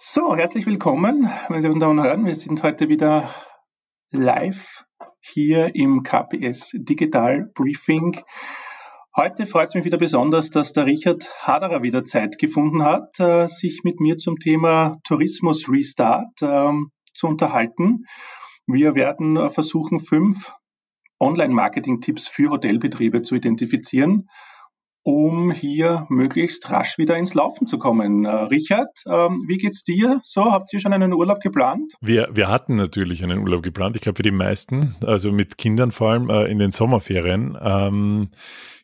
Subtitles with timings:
[0.00, 2.24] So, herzlich willkommen, meine Damen und Herren.
[2.24, 3.34] Wir sind heute wieder
[4.12, 4.84] live
[5.18, 8.20] hier im KPS Digital Briefing.
[9.16, 13.48] Heute freut es mich wieder besonders, dass der Richard Haderer wieder Zeit gefunden hat, äh,
[13.48, 18.04] sich mit mir zum Thema Tourismus Restart ähm, zu unterhalten.
[18.68, 20.54] Wir werden äh, versuchen, fünf
[21.18, 24.28] Online-Marketing-Tipps für Hotelbetriebe zu identifizieren
[25.08, 28.26] um hier möglichst rasch wieder ins Laufen zu kommen.
[28.26, 30.20] Äh, Richard, ähm, wie geht's dir?
[30.22, 31.94] So, habt ihr schon einen Urlaub geplant?
[32.02, 33.96] Wir, wir hatten natürlich einen Urlaub geplant.
[33.96, 37.56] Ich glaube für die meisten, also mit Kindern vor allem äh, in den Sommerferien.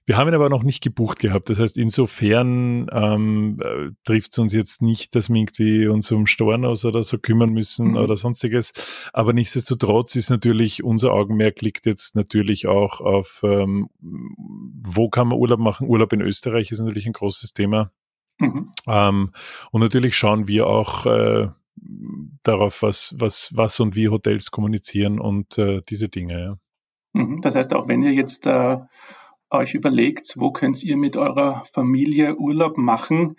[0.07, 1.49] Wir haben ihn aber noch nicht gebucht gehabt.
[1.49, 6.27] Das heißt, insofern ähm, äh, trifft es uns jetzt nicht, dass wir irgendwie uns um
[6.27, 7.97] Stornos oder so kümmern müssen mhm.
[7.97, 9.09] oder sonstiges.
[9.15, 15.39] Aber nichtsdestotrotz ist natürlich unser Augenmerk liegt jetzt natürlich auch auf, ähm, wo kann man
[15.39, 15.89] Urlaub machen?
[15.89, 17.91] Urlaub in Österreich ist natürlich ein großes Thema.
[18.39, 18.73] Mhm.
[18.87, 19.31] Ähm,
[19.71, 21.49] und natürlich schauen wir auch äh,
[22.43, 26.41] darauf, was, was, was und wie Hotels kommunizieren und äh, diese Dinge.
[27.15, 27.23] Ja.
[27.23, 27.41] Mhm.
[27.41, 28.79] Das heißt, auch wenn ihr jetzt äh,
[29.55, 33.37] euch überlegt, wo könnt ihr mit eurer Familie Urlaub machen,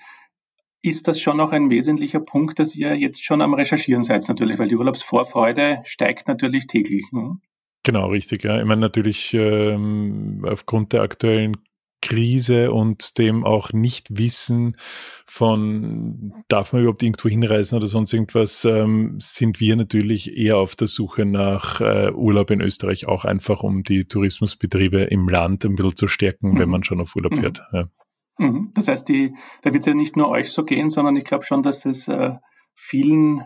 [0.82, 4.60] ist das schon noch ein wesentlicher Punkt, dass ihr jetzt schon am Recherchieren seid natürlich,
[4.60, 7.12] weil die Urlaubsvorfreude steigt natürlich täglich.
[7.12, 7.38] Ne?
[7.84, 8.44] Genau, richtig.
[8.44, 8.60] Ja.
[8.60, 11.58] Ich meine natürlich ähm, aufgrund der aktuellen
[12.06, 14.78] Krise und dem auch Nichtwissen
[15.26, 20.76] von, darf man überhaupt irgendwo hinreisen oder sonst irgendwas, ähm, sind wir natürlich eher auf
[20.76, 25.74] der Suche nach äh, Urlaub in Österreich, auch einfach um die Tourismusbetriebe im Land ein
[25.74, 26.60] bisschen zu stärken, mhm.
[26.60, 27.38] wenn man schon auf Urlaub mhm.
[27.38, 27.64] fährt.
[27.74, 27.90] Ja.
[28.38, 28.72] Mhm.
[28.76, 29.34] Das heißt, die,
[29.64, 32.08] da wird es ja nicht nur euch so gehen, sondern ich glaube schon, dass es
[32.08, 32.34] äh,
[32.76, 33.46] vielen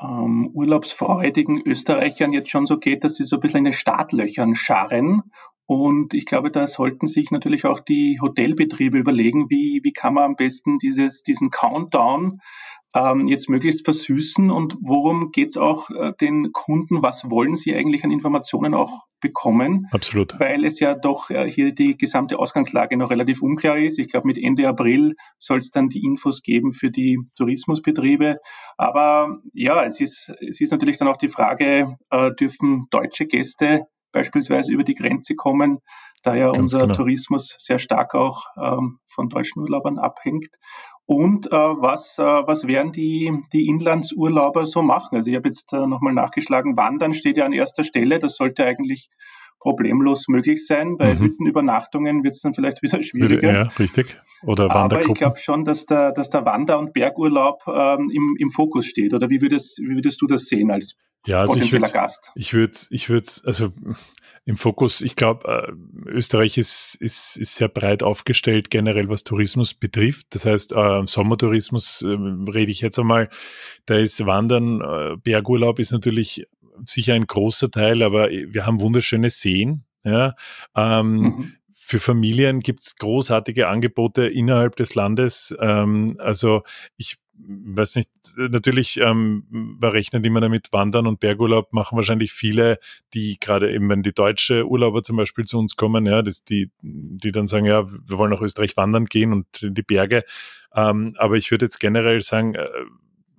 [0.00, 4.54] ähm, urlaubsfreudigen Österreichern jetzt schon so geht, dass sie so ein bisschen in den Startlöchern
[4.54, 5.22] scharren.
[5.66, 10.24] Und ich glaube, da sollten sich natürlich auch die Hotelbetriebe überlegen, wie, wie kann man
[10.24, 12.40] am besten dieses, diesen Countdown
[12.94, 17.74] ähm, jetzt möglichst versüßen und worum geht es auch äh, den Kunden, was wollen sie
[17.74, 19.88] eigentlich an Informationen auch bekommen?
[19.92, 20.38] Absolut.
[20.38, 23.98] Weil es ja doch äh, hier die gesamte Ausgangslage noch relativ unklar ist.
[23.98, 28.36] Ich glaube, mit Ende April soll es dann die Infos geben für die Tourismusbetriebe.
[28.76, 33.86] Aber ja, es ist, es ist natürlich dann auch die Frage, äh, dürfen deutsche Gäste
[34.12, 35.78] beispielsweise über die Grenze kommen,
[36.22, 36.92] da ja Ganz unser genau.
[36.92, 40.50] Tourismus sehr stark auch ähm, von deutschen Urlaubern abhängt.
[41.06, 45.16] Und äh, was, äh, was werden die, die Inlandsurlauber so machen?
[45.16, 48.18] Also ich habe jetzt äh, nochmal nachgeschlagen, Wandern steht ja an erster Stelle.
[48.18, 49.10] Das sollte eigentlich
[49.62, 50.96] problemlos möglich sein.
[50.96, 51.20] Bei mhm.
[51.20, 53.52] Hüttenübernachtungen wird es dann vielleicht wieder schwieriger.
[53.52, 54.20] Ja, richtig.
[54.42, 58.50] Oder Aber ich glaube schon, dass der, dass der Wander- und Bergurlaub ähm, im, im
[58.50, 59.14] Fokus steht.
[59.14, 60.96] Oder wie würdest, wie würdest du das sehen als
[61.26, 62.32] ja, also potenzieller ich würd, Gast?
[62.34, 63.68] Ich würde, ich würde, also
[64.44, 69.74] im Fokus, ich glaube, äh, Österreich ist, ist, ist sehr breit aufgestellt, generell was Tourismus
[69.74, 70.26] betrifft.
[70.30, 72.08] Das heißt, äh, Sommertourismus äh,
[72.50, 73.30] rede ich jetzt einmal,
[73.86, 76.48] da ist Wandern, äh, Bergurlaub ist natürlich
[76.84, 79.84] sicher ein großer Teil, aber wir haben wunderschöne Seen.
[80.04, 80.34] Ja,
[80.76, 81.52] ähm, mhm.
[81.70, 85.54] Für Familien gibt's großartige Angebote innerhalb des Landes.
[85.60, 86.62] Ähm, also
[86.96, 92.78] ich weiß nicht, natürlich, ähm, wir rechnen immer damit, Wandern und Bergurlaub machen wahrscheinlich viele,
[93.14, 96.70] die gerade eben, wenn die deutsche Urlauber zum Beispiel zu uns kommen, ja, das die,
[96.82, 100.24] die dann sagen, ja, wir wollen nach Österreich wandern gehen und in die Berge.
[100.74, 102.68] Ähm, aber ich würde jetzt generell sagen, äh,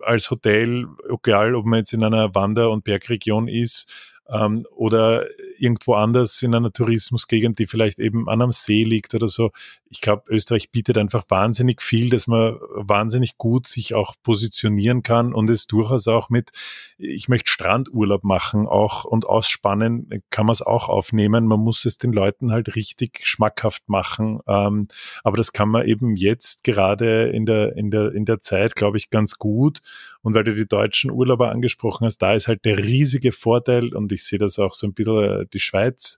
[0.06, 3.92] als Hotel, egal ob man jetzt in einer Wander- und Bergregion ist
[4.30, 5.26] ähm, oder
[5.64, 9.52] irgendwo anders in einer Tourismusgegend, die vielleicht eben an einem See liegt oder so.
[9.90, 15.34] Ich glaube, Österreich bietet einfach wahnsinnig viel, dass man wahnsinnig gut sich auch positionieren kann
[15.34, 16.52] und es durchaus auch mit,
[16.98, 21.48] ich möchte Strandurlaub machen auch und ausspannen, kann man es auch aufnehmen.
[21.48, 24.40] Man muss es den Leuten halt richtig schmackhaft machen.
[24.48, 24.88] Ähm,
[25.24, 28.98] aber das kann man eben jetzt gerade in der, in der, in der Zeit, glaube
[28.98, 29.80] ich, ganz gut.
[30.24, 34.12] Und weil du die deutschen Urlauber angesprochen hast, da ist halt der riesige Vorteil und
[34.12, 36.18] ich sehe das auch so ein bisschen äh, die Schweiz,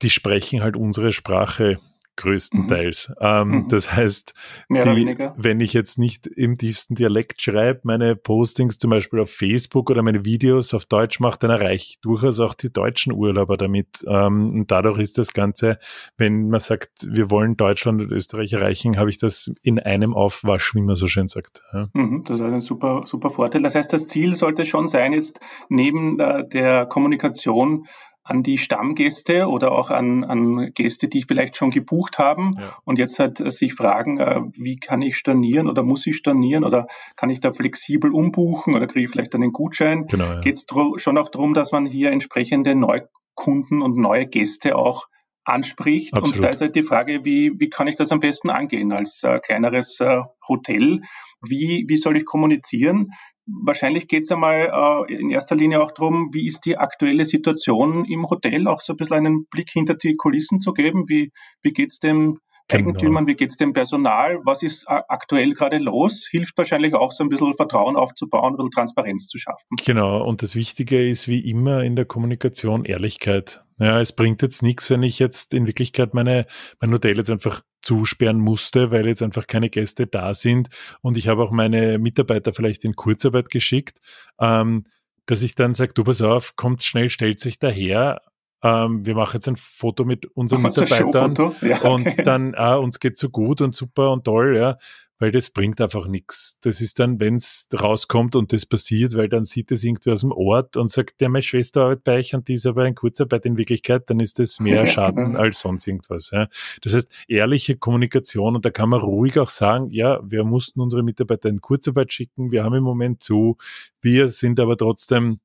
[0.00, 1.78] die sprechen halt unsere Sprache
[2.18, 3.08] größtenteils.
[3.08, 3.14] Mhm.
[3.20, 3.68] Ähm, mhm.
[3.68, 4.34] Das heißt,
[4.68, 9.90] die, wenn ich jetzt nicht im tiefsten Dialekt schreibe, meine Postings zum Beispiel auf Facebook
[9.90, 14.04] oder meine Videos auf Deutsch mache, dann erreiche ich durchaus auch die deutschen Urlauber damit.
[14.06, 15.78] Ähm, und dadurch ist das Ganze,
[16.16, 20.74] wenn man sagt, wir wollen Deutschland und Österreich erreichen, habe ich das in einem Aufwasch,
[20.74, 21.62] wie man so schön sagt.
[21.72, 21.88] Ja.
[21.94, 23.62] Mhm, das ist ein super, super Vorteil.
[23.62, 27.86] Das heißt, das Ziel sollte schon sein, jetzt neben äh, der Kommunikation
[28.28, 32.76] an die Stammgäste oder auch an, an Gäste, die vielleicht schon gebucht haben ja.
[32.84, 36.62] und jetzt halt äh, sich fragen, äh, wie kann ich stornieren oder muss ich stornieren
[36.62, 40.06] oder kann ich da flexibel umbuchen oder kriege ich vielleicht einen Gutschein?
[40.06, 40.40] Genau, ja.
[40.40, 40.66] Geht es
[40.96, 45.06] schon auch darum, dass man hier entsprechende Neukunden und neue Gäste auch
[45.44, 46.12] anspricht.
[46.12, 46.36] Absolut.
[46.36, 49.22] Und da ist halt die Frage, wie, wie kann ich das am besten angehen als
[49.22, 51.00] äh, kleineres äh, Hotel?
[51.42, 53.08] Wie, wie soll ich kommunizieren?
[53.46, 58.04] Wahrscheinlich geht es einmal äh, in erster Linie auch darum, wie ist die aktuelle Situation
[58.04, 61.04] im Hotel, auch so ein bisschen einen Blick hinter die Kulissen zu geben.
[61.08, 61.32] Wie,
[61.62, 62.40] wie geht es dem.
[62.70, 67.24] Eigentümern, wie geht es dem Personal, was ist aktuell gerade los, hilft wahrscheinlich auch so
[67.24, 69.64] ein bisschen Vertrauen aufzubauen, bisschen Transparenz zu schaffen.
[69.84, 73.64] Genau, und das Wichtige ist wie immer in der Kommunikation Ehrlichkeit.
[73.78, 76.46] Ja, es bringt jetzt nichts, wenn ich jetzt in Wirklichkeit meine,
[76.80, 80.68] mein Hotel jetzt einfach zusperren musste, weil jetzt einfach keine Gäste da sind.
[81.00, 83.98] Und ich habe auch meine Mitarbeiter vielleicht in Kurzarbeit geschickt,
[84.40, 84.84] ähm,
[85.26, 88.20] dass ich dann sage, du pass auf, kommt schnell, stellt sich daher,
[88.62, 91.88] ähm, wir machen jetzt ein Foto mit unseren Ach, Mitarbeitern ja, okay.
[91.88, 94.78] und dann, ah, uns geht so gut und super und toll, ja,
[95.20, 96.58] weil das bringt einfach nichts.
[96.60, 100.20] Das ist dann, wenn es rauskommt und das passiert, weil dann sieht es irgendwie aus
[100.20, 102.94] dem Ort und sagt, ja, meine Schwester arbeitet bei euch und die ist aber in
[102.94, 106.30] Kurzarbeit in Wirklichkeit, dann ist das mehr Schaden als sonst irgendwas.
[106.30, 106.48] Ja.
[106.82, 111.02] Das heißt, ehrliche Kommunikation und da kann man ruhig auch sagen, ja, wir mussten unsere
[111.02, 113.56] Mitarbeiter in Kurzarbeit schicken, wir haben im Moment zu,
[114.00, 115.40] wir sind aber trotzdem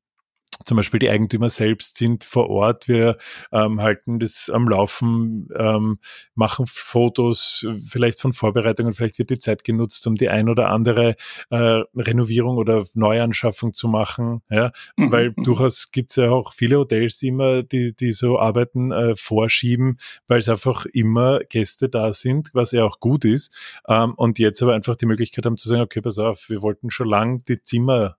[0.66, 2.88] zum Beispiel die Eigentümer selbst sind vor Ort.
[2.88, 3.18] Wir
[3.52, 6.00] ähm, halten das am Laufen, ähm,
[6.36, 8.94] machen Fotos, vielleicht von Vorbereitungen.
[8.94, 11.16] Vielleicht wird die Zeit genutzt, um die ein oder andere
[11.50, 14.42] äh, Renovierung oder Neuanschaffung zu machen.
[14.50, 15.12] Ja, mhm.
[15.12, 15.44] weil mhm.
[15.44, 19.98] durchaus gibt es ja auch viele Hotels, die immer, die, die so Arbeiten äh, vorschieben,
[20.28, 23.54] weil es einfach immer Gäste da sind, was ja auch gut ist.
[23.88, 26.92] Ähm, und jetzt aber einfach die Möglichkeit haben zu sagen, okay, pass auf, wir wollten
[26.92, 28.18] schon lang die Zimmer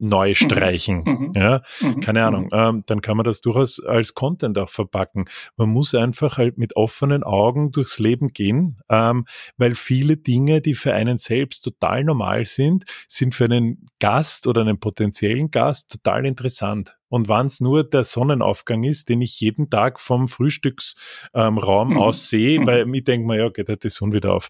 [0.00, 0.34] neu mhm.
[0.34, 1.02] streichen.
[1.04, 1.32] Mhm.
[1.36, 2.00] Ja, mhm.
[2.00, 2.44] keine Ahnung.
[2.44, 2.50] Mhm.
[2.52, 5.26] Ähm, dann kann man das durchaus als Content auch verpacken.
[5.56, 9.26] Man muss einfach halt mit offenen Augen durchs Leben gehen, ähm,
[9.56, 14.62] weil viele Dinge, die für einen selbst total normal sind, sind für einen Gast oder
[14.62, 16.96] einen potenziellen Gast total interessant.
[17.08, 21.58] Und wenn es nur der Sonnenaufgang ist, den ich jeden Tag vom Frühstücksraum
[21.92, 22.66] ähm, aus sehe, mhm.
[22.66, 24.48] weil ich denke mir, ja, geht halt die Sonne wieder auf.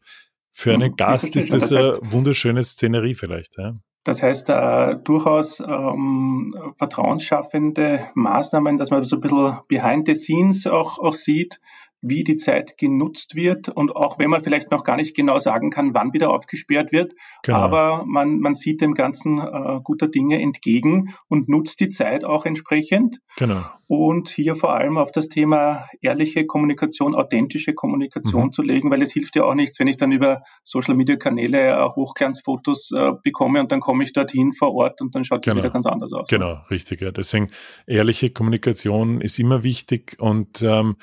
[0.53, 3.56] Für einen Gast ist das, eine wunderschöne Szenerie vielleicht.
[3.56, 3.76] Ja.
[4.05, 10.67] Das heißt, äh, durchaus ähm, vertrauensschaffende Maßnahmen, dass man so ein bisschen behind the scenes
[10.67, 11.61] auch, auch sieht,
[12.02, 15.70] wie die Zeit genutzt wird und auch wenn man vielleicht noch gar nicht genau sagen
[15.70, 17.12] kann, wann wieder aufgesperrt wird,
[17.43, 17.58] genau.
[17.58, 22.47] aber man, man sieht dem Ganzen äh, guter Dinge entgegen und nutzt die Zeit auch
[22.47, 23.20] entsprechend.
[23.37, 23.62] Genau.
[23.87, 28.53] Und hier vor allem auf das Thema ehrliche Kommunikation, authentische Kommunikation mhm.
[28.53, 31.73] zu legen, weil es hilft ja auch nichts, wenn ich dann über Social Media Kanäle
[31.73, 35.50] äh, Hochglanzfotos äh, bekomme und dann komme ich dorthin vor Ort und dann schaut es
[35.50, 35.62] genau.
[35.62, 36.29] wieder ganz anders aus.
[36.29, 37.00] Genau, richtig.
[37.00, 37.11] Ja.
[37.11, 37.50] Deswegen
[37.87, 40.96] ehrliche Kommunikation ist immer wichtig und ähm,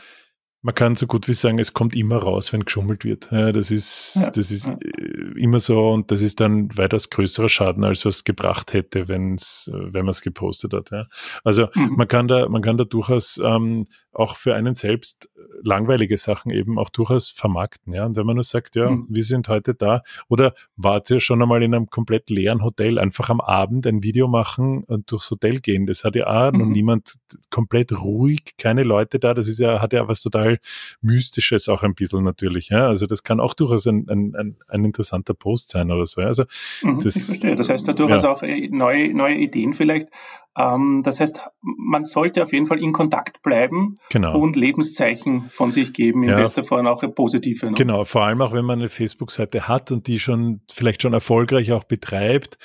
[0.67, 3.29] man kann so gut wie sagen, es kommt immer raus, wenn geschummelt wird.
[3.31, 4.67] Ja, das ist, ja, das ist.
[4.67, 9.07] Äh, immer so und das ist dann weitaus größerer Schaden, als was es gebracht hätte,
[9.07, 10.91] wenn's, wenn man es gepostet hat.
[10.91, 11.05] Ja.
[11.45, 11.93] Also mhm.
[11.95, 13.85] man kann da, man kann da durchaus ähm,
[14.17, 15.29] auch für einen selbst
[15.63, 17.93] langweilige Sachen eben auch durchaus vermarkten.
[17.93, 18.05] Ja.
[18.05, 19.05] Und wenn man nur sagt, ja, mhm.
[19.09, 23.29] wir sind heute da, oder wart ihr schon einmal in einem komplett leeren Hotel, einfach
[23.29, 25.85] am Abend ein Video machen und durchs Hotel gehen.
[25.85, 26.59] Das hat ja auch mhm.
[26.59, 27.13] noch niemand
[27.49, 29.33] komplett ruhig, keine Leute da.
[29.33, 30.59] Das ist ja, hat ja was total
[31.01, 32.69] Mystisches auch ein bisschen natürlich.
[32.69, 32.87] Ja.
[32.87, 36.21] Also das kann auch durchaus ein, ein, ein, ein interessanter Post sein oder so.
[36.21, 36.43] Also
[36.83, 37.39] mhm, das.
[37.39, 38.29] Das heißt, da durchaus ja.
[38.29, 40.09] auch äh, neue, neue Ideen vielleicht.
[40.57, 44.37] Ähm, das heißt, man sollte auf jeden Fall in Kontakt bleiben genau.
[44.39, 46.37] und Lebenszeichen von sich geben, im ja.
[46.37, 47.67] besten Fall auch positive.
[47.67, 47.73] Ne?
[47.73, 51.71] Genau, vor allem auch wenn man eine Facebook-Seite hat und die schon vielleicht schon erfolgreich
[51.71, 52.57] auch betreibt,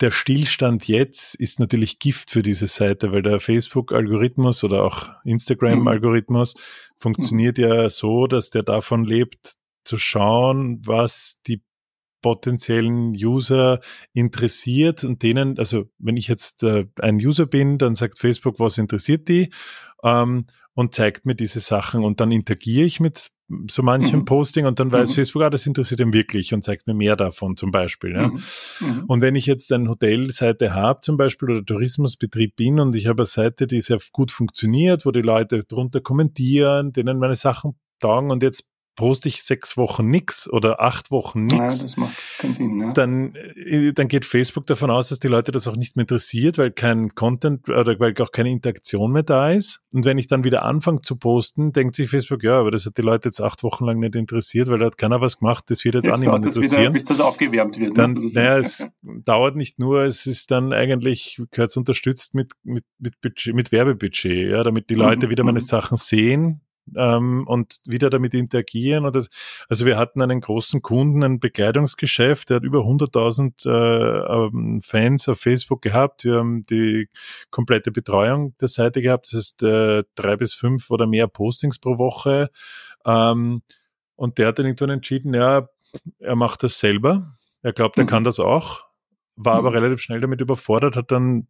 [0.00, 6.54] der Stillstand jetzt ist natürlich Gift für diese Seite, weil der Facebook-Algorithmus oder auch Instagram-Algorithmus
[6.54, 6.60] mhm.
[6.98, 7.64] funktioniert mhm.
[7.64, 9.54] ja so, dass der davon lebt,
[9.84, 11.62] zu schauen, was die
[12.20, 13.80] potenziellen User
[14.12, 18.78] interessiert und denen, also wenn ich jetzt äh, ein User bin, dann sagt Facebook, was
[18.78, 19.50] interessiert die
[20.02, 23.30] ähm, und zeigt mir diese Sachen und dann interagiere ich mit
[23.68, 24.24] so manchem mhm.
[24.24, 25.14] Posting und dann weiß mhm.
[25.14, 28.12] Facebook, ah, das interessiert ihn wirklich und zeigt mir mehr davon zum Beispiel.
[28.12, 28.28] Ja.
[28.28, 28.42] Mhm.
[28.80, 29.04] mhm.
[29.08, 33.22] Und wenn ich jetzt eine Hotelseite habe zum Beispiel oder Tourismusbetrieb bin und ich habe
[33.22, 38.30] eine Seite, die sehr gut funktioniert, wo die Leute drunter kommentieren, denen meine Sachen taugen
[38.30, 38.64] und jetzt
[39.00, 42.92] poste ich sechs Wochen nichts oder acht Wochen nichts, ja, ne?
[42.92, 46.58] dann, äh, dann geht Facebook davon aus, dass die Leute das auch nicht mehr interessiert,
[46.58, 49.80] weil kein Content oder weil auch keine Interaktion mehr da ist.
[49.94, 52.98] Und wenn ich dann wieder anfange zu posten, denkt sich Facebook, ja, aber das hat
[52.98, 55.82] die Leute jetzt acht Wochen lang nicht interessiert, weil da hat keiner was gemacht, das
[55.86, 56.82] wird jetzt, jetzt auch niemand interessieren.
[56.82, 57.92] Wieder, bis das aufgewärmt wird.
[57.92, 57.94] Ne?
[57.94, 58.30] Dann, ne?
[58.34, 63.54] naja, es dauert nicht nur, es ist dann eigentlich, gehört unterstützt mit, mit, mit, Budget,
[63.54, 65.64] mit Werbebudget, ja, damit die Leute mhm, wieder meine mhm.
[65.64, 66.60] Sachen sehen,
[66.96, 69.04] ähm, und wieder damit interagieren.
[69.04, 69.28] Und das,
[69.68, 75.28] also wir hatten einen großen Kunden, ein Bekleidungsgeschäft, der hat über 100.000 äh, ähm, Fans
[75.28, 76.24] auf Facebook gehabt.
[76.24, 77.08] Wir haben die
[77.50, 81.98] komplette Betreuung der Seite gehabt, das heißt äh, drei bis fünf oder mehr Postings pro
[81.98, 82.50] Woche.
[83.04, 83.62] Ähm,
[84.16, 85.68] und der hat dann irgendwann entschieden, ja,
[86.18, 87.32] er macht das selber
[87.62, 88.08] Er glaubt, er mhm.
[88.08, 88.89] kann das auch,
[89.36, 89.76] war aber mhm.
[89.76, 91.46] relativ schnell damit überfordert, hat dann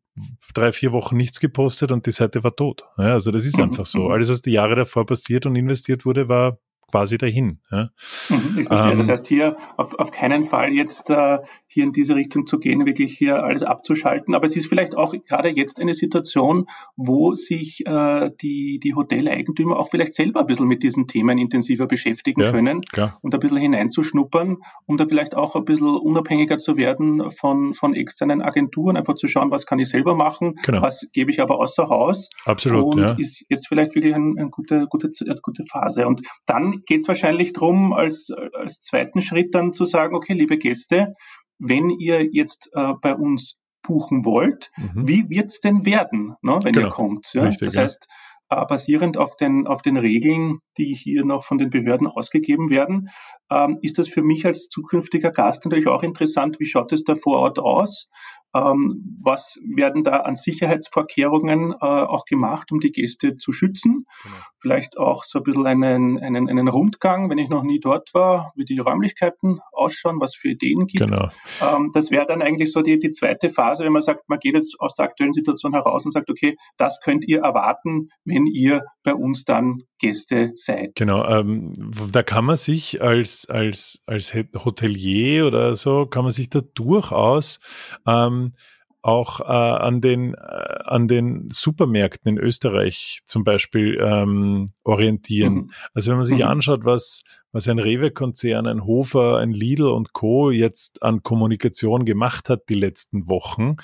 [0.55, 2.85] drei, vier Wochen nichts gepostet und die Seite war tot.
[2.99, 3.65] Ja, also das ist mhm.
[3.65, 4.05] einfach so.
[4.05, 4.13] Mhm.
[4.13, 6.59] Alles, was die Jahre davor passiert und investiert wurde, war
[6.91, 7.61] quasi dahin.
[7.71, 7.91] Ja.
[8.29, 8.93] Mhm, ich verstehe.
[8.93, 12.59] Ähm, das heißt, hier auf, auf keinen Fall jetzt äh, hier in diese Richtung zu
[12.59, 14.35] gehen, wirklich hier alles abzuschalten.
[14.35, 16.67] Aber es ist vielleicht auch gerade jetzt eine Situation,
[16.97, 21.87] wo sich äh, die, die Hoteleigentümer auch vielleicht selber ein bisschen mit diesen Themen intensiver
[21.87, 23.19] beschäftigen ja, können klar.
[23.23, 27.95] und ein bisschen hineinzuschnuppern, um da vielleicht auch ein bisschen unabhängiger zu werden von, von
[27.95, 30.83] externen Agenturen, einfach zu schauen, was kann ich selber machen, genau.
[30.83, 32.31] was gebe ich aber außer Haus.
[32.45, 32.97] Absolut.
[32.97, 33.13] Und ja.
[33.13, 36.07] ist jetzt vielleicht wirklich eine, eine, gute, gute, eine gute Phase.
[36.07, 40.59] Und dann geht es wahrscheinlich darum, als, als zweiten Schritt dann zu sagen, okay, liebe
[40.59, 41.15] Gäste,
[41.59, 45.09] wenn ihr jetzt äh, bei uns buchen wollt, mhm.
[45.09, 46.89] wie wird's denn werden, ne, wenn genau.
[46.89, 47.33] ihr kommt?
[47.35, 47.45] Ja?
[47.45, 47.83] Richtig, das ja.
[47.83, 48.09] heißt,
[48.51, 53.11] äh, basierend auf den, auf den Regeln, die hier noch von den Behörden ausgegeben werden,
[53.51, 56.61] ähm, ist das für mich als zukünftiger Gast natürlich auch interessant.
[56.61, 58.09] Wie schaut es da vor Ort aus?
[58.53, 64.07] Ähm, was werden da an Sicherheitsvorkehrungen äh, auch gemacht, um die Gäste zu schützen?
[64.23, 64.35] Genau.
[64.59, 68.53] Vielleicht auch so ein bisschen einen, einen, einen Rundgang, wenn ich noch nie dort war,
[68.57, 71.05] wie die Räumlichkeiten ausschauen, was für Ideen gibt.
[71.05, 71.29] Genau.
[71.63, 74.55] Ähm, das wäre dann eigentlich so die, die zweite Phase, wenn man sagt, man geht
[74.55, 78.83] jetzt aus der aktuellen Situation heraus und sagt, okay, das könnt ihr erwarten, wenn ihr
[79.05, 80.95] bei uns dann Gäste seid.
[80.97, 81.73] Genau, ähm,
[82.11, 87.61] da kann man sich als, als, als Hotelier oder so, kann man sich da durchaus
[88.07, 88.55] ähm,
[89.03, 90.39] auch äh, an, den, äh,
[90.85, 95.55] an den Supermärkten in Österreich zum Beispiel ähm, orientieren.
[95.55, 95.71] Mhm.
[95.95, 96.47] Also wenn man sich mhm.
[96.47, 100.51] anschaut, was, was ein Rewe-Konzern, ein Hofer, ein Lidl und Co.
[100.51, 103.77] jetzt an Kommunikation gemacht hat die letzten Wochen,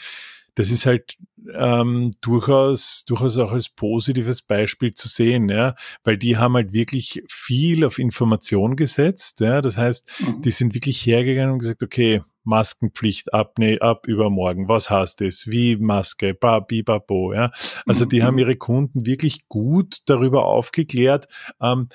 [0.56, 1.16] das ist halt
[1.54, 7.22] ähm, durchaus, durchaus auch als positives Beispiel zu sehen, ja, weil die haben halt wirklich
[7.28, 10.40] viel auf Information gesetzt, ja, das heißt, mhm.
[10.40, 15.46] die sind wirklich hergegangen und gesagt, okay, Maskenpflicht ab, nee, ab übermorgen, was heißt das,
[15.46, 17.52] wie Maske, ba, bi, ba, bo, ja,
[17.86, 18.24] also die mhm.
[18.24, 21.28] haben ihre Kunden wirklich gut darüber aufgeklärt,
[21.60, 21.88] ähm,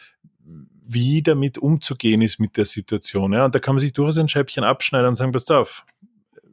[0.94, 3.32] wie damit umzugehen ist mit der Situation.
[3.32, 3.46] Ja.
[3.46, 5.86] Und da kann man sich durchaus ein Scheibchen abschneiden und sagen, pass auf,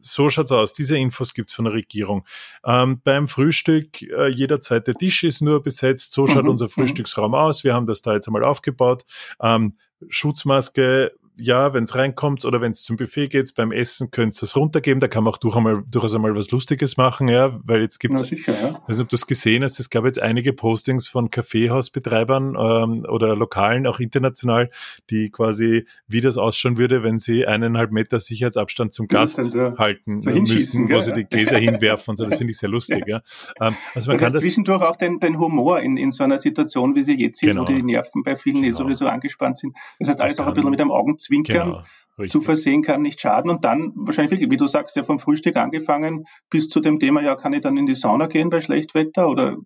[0.00, 0.72] so schaut's aus.
[0.72, 2.26] Diese Infos gibt's von der Regierung.
[2.64, 6.12] Ähm, beim Frühstück, äh, jeder zweite Tisch ist nur besetzt.
[6.12, 6.50] So schaut mhm.
[6.50, 6.70] unser mhm.
[6.70, 7.64] Frühstücksraum aus.
[7.64, 9.04] Wir haben das da jetzt einmal aufgebaut.
[9.40, 9.76] Ähm,
[10.08, 14.42] Schutzmaske ja, wenn es reinkommt oder wenn es zum Buffet geht, beim Essen könnt ihr
[14.42, 15.00] es runtergeben.
[15.00, 18.20] Da kann man auch durch einmal, durchaus einmal was Lustiges machen, ja, weil jetzt gibt
[18.20, 18.36] es, ja.
[18.86, 23.36] nicht, ob du es gesehen hast, es gab jetzt einige Postings von Kaffeehausbetreibern ähm, oder
[23.36, 24.70] Lokalen, auch international,
[25.10, 30.22] die quasi, wie das ausschauen würde, wenn sie eineinhalb Meter Sicherheitsabstand zum Gast so, halten
[30.22, 32.24] so müssen, wo sie die Gläser hinwerfen und so.
[32.24, 33.22] Das finde ich sehr lustig, ja.
[33.60, 33.68] ja.
[33.68, 36.38] Ähm, also man das kann das zwischendurch auch den, den Humor in, in so einer
[36.38, 37.62] Situation, wie sie jetzt ist, genau.
[37.62, 38.78] wo die Nerven bei vielen eh genau.
[38.78, 39.76] sowieso angespannt sind.
[39.98, 41.84] Das heißt, alles auch ein bisschen mit einem Augen Zwinkern
[42.16, 43.50] genau, zu versehen kann nicht schaden.
[43.50, 47.22] Und dann wahrscheinlich wirklich, wie du sagst, ja vom Frühstück angefangen bis zu dem Thema,
[47.22, 49.56] ja, kann ich dann in die Sauna gehen bei Schlechtwetter oder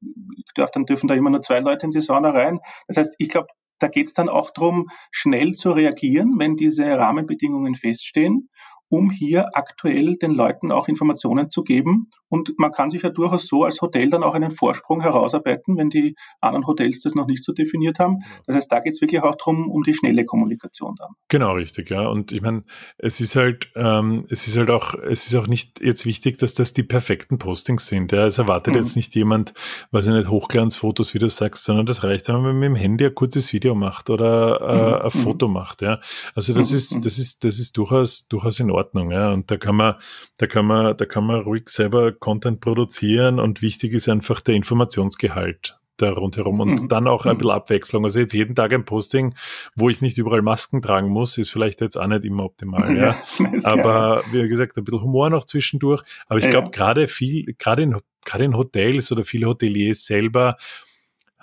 [0.55, 2.59] darf, dann dürfen da immer nur zwei Leute in die Sauna rein.
[2.89, 6.85] Das heißt, ich glaube, da geht es dann auch darum, schnell zu reagieren, wenn diese
[6.99, 8.49] Rahmenbedingungen feststehen
[8.93, 12.11] um hier aktuell den Leuten auch Informationen zu geben.
[12.29, 15.89] Und man kann sich ja durchaus so als Hotel dann auch einen Vorsprung herausarbeiten, wenn
[15.89, 18.19] die anderen Hotels das noch nicht so definiert haben.
[18.47, 21.13] Das heißt, da geht es wirklich auch darum, um die schnelle Kommunikation dann.
[21.29, 22.07] Genau, richtig, ja.
[22.07, 22.65] Und ich meine,
[22.99, 26.53] es ist halt, ähm, es ist halt auch, es ist auch nicht jetzt wichtig, dass
[26.53, 28.13] das die perfekten Postings sind.
[28.13, 28.27] Ja.
[28.27, 28.81] Es erwartet mhm.
[28.81, 29.55] jetzt nicht jemand,
[29.91, 33.07] weiß ich nicht, Hochglanzfotos, wie du sagst, sondern das reicht, wenn man mit dem Handy
[33.07, 34.95] ein kurzes Video macht oder äh, mhm.
[34.95, 35.11] ein mhm.
[35.11, 35.81] Foto macht.
[35.81, 35.99] Ja.
[36.35, 36.77] Also das mhm.
[36.77, 38.82] ist, das ist, das ist durchaus, durchaus in Ordnung.
[38.83, 39.11] Ordnung.
[39.11, 39.33] Ja.
[39.33, 39.95] Und da kann man,
[40.39, 44.55] da kann man, da kann man ruhig selber Content produzieren und wichtig ist einfach der
[44.55, 46.89] Informationsgehalt da rundherum und mhm.
[46.89, 47.39] dann auch ein mhm.
[47.39, 48.05] bisschen Abwechslung.
[48.05, 49.35] Also jetzt jeden Tag ein Posting,
[49.77, 52.83] wo ich nicht überall Masken tragen muss, ist vielleicht jetzt auch nicht immer optimal.
[53.03, 53.17] Ja.
[53.65, 56.03] Aber wie gesagt, ein bisschen Humor noch zwischendurch.
[56.27, 60.57] Aber ich glaube, gerade viel, gerade in, gerade in Hotels oder viele Hoteliers selber,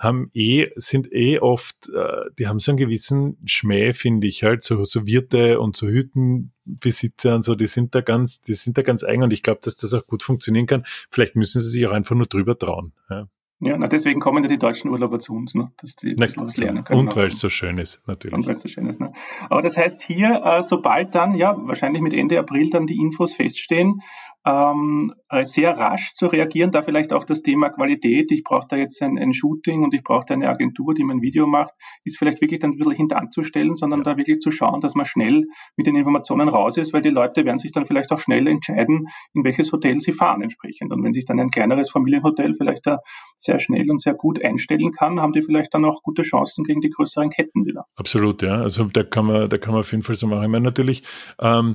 [0.00, 4.64] haben eh, sind eh oft, äh, die haben so einen gewissen Schmäh, finde ich, halt,
[4.64, 8.82] so, so Wirte und so Hüttenbesitzer und so, die sind da ganz, die sind da
[8.82, 10.84] ganz eigen und ich glaube, dass das auch gut funktionieren kann.
[11.10, 12.92] Vielleicht müssen sie sich auch einfach nur drüber trauen.
[13.10, 13.28] Ja.
[13.62, 15.70] Ja, na, deswegen kommen ja die deutschen Urlauber zu uns, ne?
[15.82, 16.98] dass die na, was lernen können.
[16.98, 18.32] Und weil es so schön ist, natürlich.
[18.32, 18.98] Und weil es so schön ist.
[18.98, 19.12] Ne?
[19.50, 23.34] Aber das heißt hier, äh, sobald dann, ja, wahrscheinlich mit Ende April dann die Infos
[23.34, 24.00] feststehen,
[24.46, 28.76] ähm, äh, sehr rasch zu reagieren, da vielleicht auch das Thema Qualität, ich brauche da
[28.76, 32.18] jetzt ein, ein Shooting und ich brauche da eine Agentur, die mein Video macht, ist
[32.18, 35.44] vielleicht wirklich dann ein bisschen hintanzustellen, sondern da wirklich zu schauen, dass man schnell
[35.76, 39.08] mit den Informationen raus ist, weil die Leute werden sich dann vielleicht auch schnell entscheiden,
[39.34, 40.92] in welches Hotel sie fahren entsprechend.
[40.92, 43.00] Und wenn sich dann ein kleineres Familienhotel vielleicht da
[43.36, 46.80] sehr schnell und sehr gut einstellen kann, haben die vielleicht dann auch gute Chancen gegen
[46.80, 47.84] die größeren Ketten wieder.
[47.96, 48.62] Absolut, ja.
[48.62, 50.44] Also da kann man, da kann man auf jeden Fall so machen.
[50.44, 51.02] Ich meine, natürlich,
[51.40, 51.74] ähm,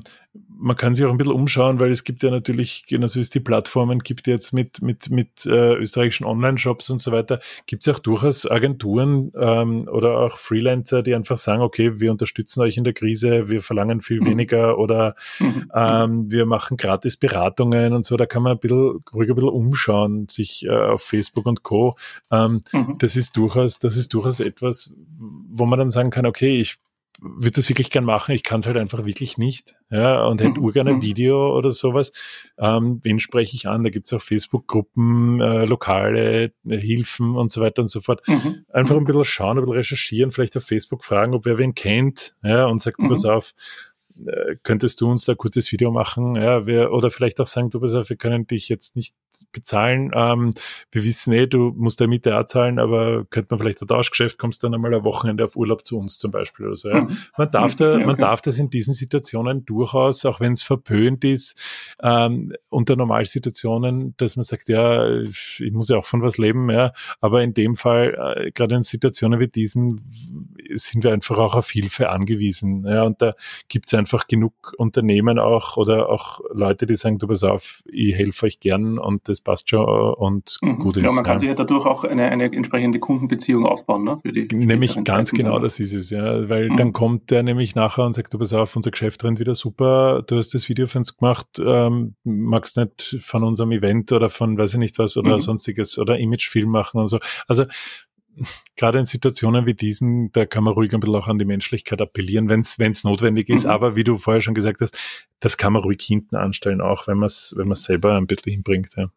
[0.58, 3.30] man kann sich auch ein bisschen umschauen, weil es gibt ja natürlich, genauso wie es
[3.30, 7.94] die Plattformen gibt jetzt mit, mit, mit äh, österreichischen Online-Shops und so weiter, gibt es
[7.94, 12.84] auch durchaus Agenturen ähm, oder auch Freelancer, die einfach sagen, okay, wir unterstützen euch in
[12.84, 14.26] der Krise, wir verlangen viel mhm.
[14.26, 15.72] weniger oder mhm.
[15.74, 18.18] ähm, wir machen gratis Beratungen und so.
[18.18, 21.96] Da kann man ein bisschen ruhig ein bisschen umschauen, sich äh, auf Facebook und Co.
[22.32, 22.96] Ähm, mhm.
[23.00, 26.78] Das ist durchaus, das ist durchaus etwas, wo man dann sagen kann, okay, ich
[27.22, 29.76] würde das wirklich gern machen, ich kann es halt einfach wirklich nicht.
[29.90, 30.66] Ja, und hätte mhm.
[30.66, 31.02] urgern ein mhm.
[31.02, 32.12] Video oder sowas.
[32.58, 33.84] Ähm, wen spreche ich an?
[33.84, 38.28] Da gibt es auch Facebook-Gruppen, äh, lokale äh, Hilfen und so weiter und so fort.
[38.28, 38.66] Mhm.
[38.70, 39.06] Einfach ein mhm.
[39.06, 42.82] bisschen schauen, ein bisschen recherchieren, vielleicht auf Facebook fragen, ob wer wen kennt, ja, und
[42.82, 43.10] sagt, mhm.
[43.10, 43.54] pass auf,
[44.64, 46.36] könntest du uns da ein kurzes Video machen?
[46.36, 49.16] Ja, wir, oder vielleicht auch sagen, du pass auf, wir können dich jetzt nicht
[49.52, 50.12] bezahlen.
[50.14, 50.54] Ähm,
[50.92, 54.38] wir wissen eh, du musst der Miete auch zahlen, aber könnte man vielleicht ein Tauschgeschäft,
[54.38, 56.90] kommst dann einmal ein Wochenende auf Urlaub zu uns zum Beispiel oder so.
[56.90, 57.02] Ja.
[57.02, 57.18] Mhm.
[57.38, 61.60] Man darf da, man darf das in diesen Situationen durchaus, auch wenn es verpönt ist,
[62.02, 66.94] ähm, unter Normalsituationen, dass man sagt, ja, ich muss ja auch von was leben, ja,
[67.20, 70.02] aber in dem Fall, äh, gerade in Situationen wie diesen,
[70.74, 72.86] sind wir einfach auch auf Hilfe angewiesen.
[72.88, 73.34] Ja, und da
[73.68, 78.16] gibt es einfach genug Unternehmen auch oder auch Leute, die sagen, du pass auf, ich
[78.16, 80.80] helfe euch gern und das passt schon und mhm.
[80.80, 81.04] gut ist.
[81.04, 81.40] Ja, man kann ja.
[81.40, 84.20] sich ja dadurch auch eine, eine entsprechende Kundenbeziehung aufbauen, ne?
[84.22, 86.78] Für die nämlich ganz Zeiten, genau, das ist es, ja, weil mhm.
[86.78, 90.24] dann kommt der nämlich nachher und sagt, du pass auf, unser Geschäft rennt wieder super,
[90.26, 94.58] du hast das Video für uns gemacht, ähm, magst nicht von unserem Event oder von
[94.58, 95.40] weiß ich nicht was oder mhm.
[95.40, 97.20] sonstiges oder Imagefilm machen und so.
[97.48, 97.66] Also
[98.76, 102.02] gerade in Situationen wie diesen, da kann man ruhig ein bisschen auch an die Menschlichkeit
[102.02, 103.66] appellieren, wenn es notwendig ist.
[103.66, 103.72] Mhm.
[103.72, 104.98] Aber wie du vorher schon gesagt hast,
[105.40, 108.90] das kann man ruhig hinten anstellen, auch wenn man es wenn selber ein bisschen hinbringt.
[108.96, 109.10] Ja.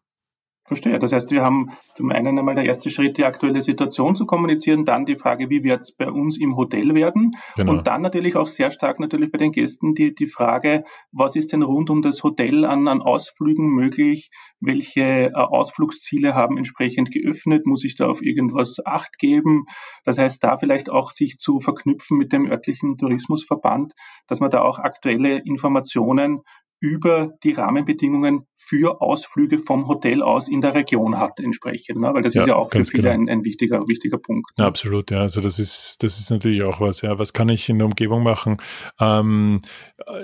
[0.69, 0.99] Verstehe.
[0.99, 4.85] Das heißt, wir haben zum einen einmal der erste Schritt, die aktuelle Situation zu kommunizieren,
[4.85, 7.71] dann die Frage, wie wird es bei uns im Hotel werden genau.
[7.71, 11.53] und dann natürlich auch sehr stark natürlich bei den Gästen die, die Frage, was ist
[11.53, 17.65] denn rund um das Hotel an, an Ausflügen möglich, welche äh, Ausflugsziele haben entsprechend geöffnet,
[17.65, 19.65] muss ich da auf irgendwas Acht geben.
[20.03, 23.93] Das heißt, da vielleicht auch sich zu verknüpfen mit dem örtlichen Tourismusverband,
[24.27, 26.43] dass man da auch aktuelle Informationen
[26.79, 32.13] über die Rahmenbedingungen für Ausflüge vom Hotel aus in der Region hat entsprechend, ne?
[32.13, 33.13] weil das ja, ist ja auch für viele genau.
[33.13, 34.57] ein, ein, wichtiger, wichtiger Punkt.
[34.57, 34.63] Ne?
[34.63, 35.21] Ja, absolut, ja.
[35.21, 37.17] Also das ist, das ist natürlich auch was, ja.
[37.17, 38.57] Was kann ich in der Umgebung machen?
[38.99, 39.61] Ähm,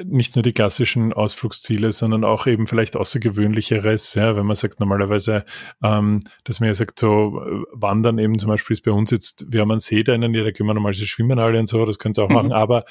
[0.06, 5.44] nicht nur die klassischen Ausflugsziele, sondern auch eben vielleicht außergewöhnlicheres, ja, wenn man sagt normalerweise,
[5.84, 7.42] ähm, dass man ja sagt, so
[7.72, 10.30] Wandern eben zum Beispiel ist bei uns jetzt, wir haben einen See da in der
[10.30, 12.36] Nähe, da gehen wir normalerweise schwimmen alle und so, das können sie auch mhm.
[12.36, 12.86] machen, aber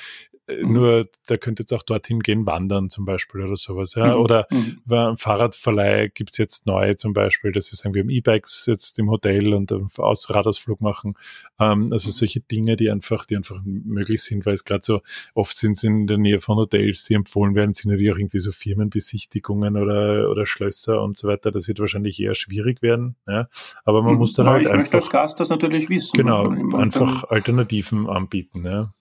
[0.46, 0.72] äh, mhm.
[0.72, 3.94] Nur der könnte jetzt auch dorthin gehen, wandern zum Beispiel oder sowas.
[3.94, 4.14] Ja?
[4.14, 4.22] Mhm.
[4.22, 5.16] Oder mhm.
[5.16, 9.54] Fahrradverleih gibt's jetzt neu zum Beispiel, dass sie sagen, wir haben E-Bikes jetzt im Hotel
[9.54, 11.14] und einen Aus Radausflug machen.
[11.58, 12.12] Ähm, also mhm.
[12.12, 15.00] solche Dinge, die einfach, die einfach möglich sind, weil es gerade so
[15.34, 18.38] oft sind sie in der Nähe von Hotels, die empfohlen werden, sind natürlich auch irgendwie
[18.38, 21.50] so Firmenbesichtigungen oder, oder Schlösser und so weiter.
[21.50, 23.16] Das wird wahrscheinlich eher schwierig werden.
[23.26, 23.48] Ja?
[23.84, 24.18] Aber man mhm.
[24.18, 24.94] muss dann Aber halt ich einfach.
[24.94, 26.16] als Gast das natürlich wissen.
[26.16, 28.64] Genau, einfach Alternativen anbieten.
[28.64, 28.92] Ja?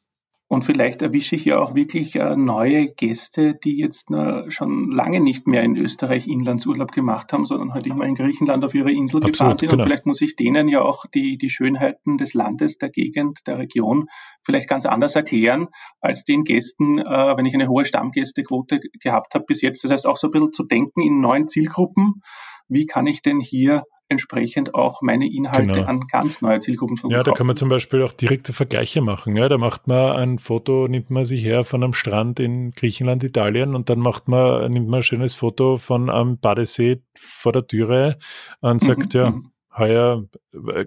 [0.53, 4.09] Und vielleicht erwische ich ja auch wirklich äh, neue Gäste, die jetzt
[4.49, 8.75] schon lange nicht mehr in Österreich Inlandsurlaub gemacht haben, sondern halt immer in Griechenland auf
[8.75, 9.69] ihrer Insel Absolut, gefahren sind.
[9.69, 9.81] Genau.
[9.81, 13.57] Und vielleicht muss ich denen ja auch die, die Schönheiten des Landes, der Gegend, der
[13.57, 14.09] Region
[14.43, 15.69] vielleicht ganz anders erklären
[16.01, 19.83] als den Gästen, äh, wenn ich eine hohe Stammgästequote gehabt habe bis jetzt.
[19.83, 22.21] Das heißt auch so ein bisschen zu denken in neuen Zielgruppen.
[22.67, 25.87] Wie kann ich denn hier entsprechend auch meine Inhalte genau.
[25.87, 27.17] an ganz neue Zielgruppen verkaufen.
[27.17, 29.35] Ja, da kann man zum Beispiel auch direkte Vergleiche machen.
[29.35, 33.23] Ja, da macht man ein Foto, nimmt man sich her von einem Strand in Griechenland,
[33.23, 37.67] Italien und dann macht man, nimmt man ein schönes Foto von einem Badesee vor der
[37.67, 38.17] Türe
[38.61, 40.25] und sagt, mhm, ja, mhm heuer,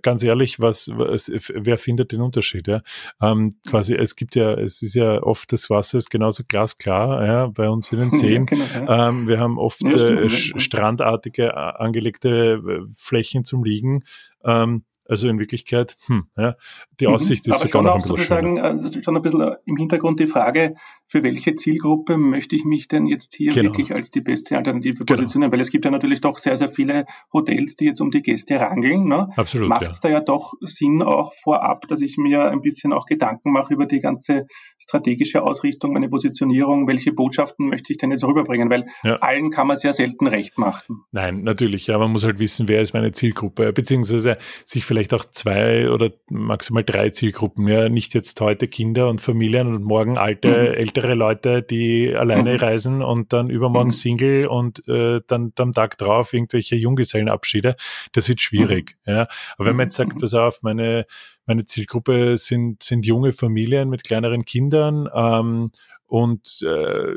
[0.02, 2.68] ganz ehrlich, was, was wer findet den Unterschied?
[2.68, 2.82] Ja?
[3.20, 7.46] Ähm, quasi, es gibt ja, es ist ja oft das Wasser ist genauso glasklar, ja,
[7.48, 8.46] bei uns in den Seen.
[8.50, 9.08] Ja, genau, ja.
[9.08, 14.04] ähm, wir haben oft äh, strandartige äh, angelegte äh, Flächen zum Liegen.
[14.44, 16.56] Ähm, also in Wirklichkeit, hm, ja,
[16.98, 17.14] die mhm.
[17.14, 17.52] Aussicht mhm.
[17.52, 20.74] ist Aber sogar noch ein bisschen sozusagen also schon ein bisschen im Hintergrund die Frage,
[21.08, 23.70] für welche Zielgruppe möchte ich mich denn jetzt hier genau.
[23.70, 25.18] wirklich als die beste Alternative genau.
[25.18, 25.52] positionieren?
[25.52, 28.60] Weil es gibt ja natürlich doch sehr, sehr viele Hotels, die jetzt um die Gäste
[28.60, 29.06] rangeln.
[29.06, 29.28] Ne?
[29.36, 29.68] Absolut.
[29.68, 30.08] Macht es ja.
[30.08, 33.86] da ja doch Sinn auch vorab, dass ich mir ein bisschen auch Gedanken mache über
[33.86, 34.46] die ganze
[34.78, 38.68] strategische Ausrichtung, meine Positionierung, welche Botschaften möchte ich denn jetzt rüberbringen?
[38.68, 39.16] Weil ja.
[39.16, 41.04] allen kann man sehr selten recht machen.
[41.12, 45.24] Nein, natürlich, ja, man muss halt wissen, wer ist meine Zielgruppe, beziehungsweise sich vielleicht auch
[45.24, 50.48] zwei oder maximal drei Zielgruppen, ja, nicht jetzt heute Kinder und Familien und morgen alte,
[50.48, 50.80] mhm.
[50.96, 52.58] Ältere Leute, die alleine mhm.
[52.58, 53.92] reisen und dann übermorgen mhm.
[53.92, 57.76] Single und äh, dann am Tag drauf irgendwelche Junggesellenabschiede.
[58.12, 59.12] Das wird schwierig, mhm.
[59.12, 59.28] ja.
[59.56, 60.20] Aber wenn man jetzt sagt, mhm.
[60.20, 61.06] pass auf, meine,
[61.44, 65.70] meine Zielgruppe sind, sind junge Familien mit kleineren Kindern ähm,
[66.06, 67.12] und äh,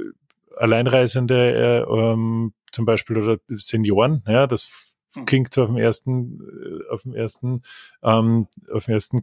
[0.58, 4.89] Alleinreisende äh, ähm, zum Beispiel oder Senioren, ja, das.
[5.26, 7.62] Klingt so auf dem ersten, äh, auf dem ersten,
[8.04, 9.22] ähm, auf den ersten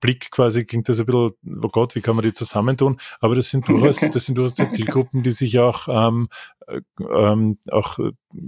[0.00, 1.30] Blick quasi klingt das ein bisschen,
[1.62, 2.98] oh Gott, wie kann man die zusammentun?
[3.20, 6.28] Aber das sind durchaus, das sind durchaus die Zielgruppen, die sich auch, ähm,
[6.66, 7.98] äh, ähm, auch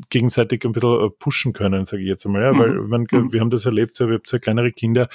[0.09, 2.42] gegenseitig ein bisschen äh, pushen können, sage ich jetzt einmal.
[2.42, 3.33] Ja, weil man, mhm.
[3.33, 5.09] wir haben das erlebt, so, wir haben zwei kleinere Kinder,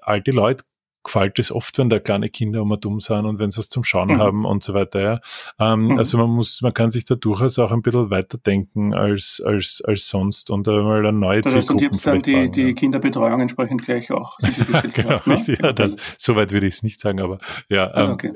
[0.00, 0.64] alte Leute
[1.08, 3.82] gefällt es oft, wenn da kleine Kinder immer dumm sind und wenn sie was zum
[3.82, 4.18] Schauen mhm.
[4.18, 5.00] haben und so weiter.
[5.00, 5.20] Ja.
[5.58, 5.98] Ähm, mhm.
[5.98, 10.08] Also man muss, man kann sich da durchaus auch ein bisschen weiterdenken als, als, als
[10.08, 12.72] sonst und einmal eine neue das heißt, Zielgruppen und jetzt dann die, fragen, die ja.
[12.72, 14.36] Kinderbetreuung entsprechend gleich auch.
[14.92, 15.60] genau, gemacht, richtig.
[15.60, 15.68] Ne?
[15.68, 17.90] Ja, das, so weit würde ich es nicht sagen, aber ja.
[17.92, 18.32] Ah, ähm, okay,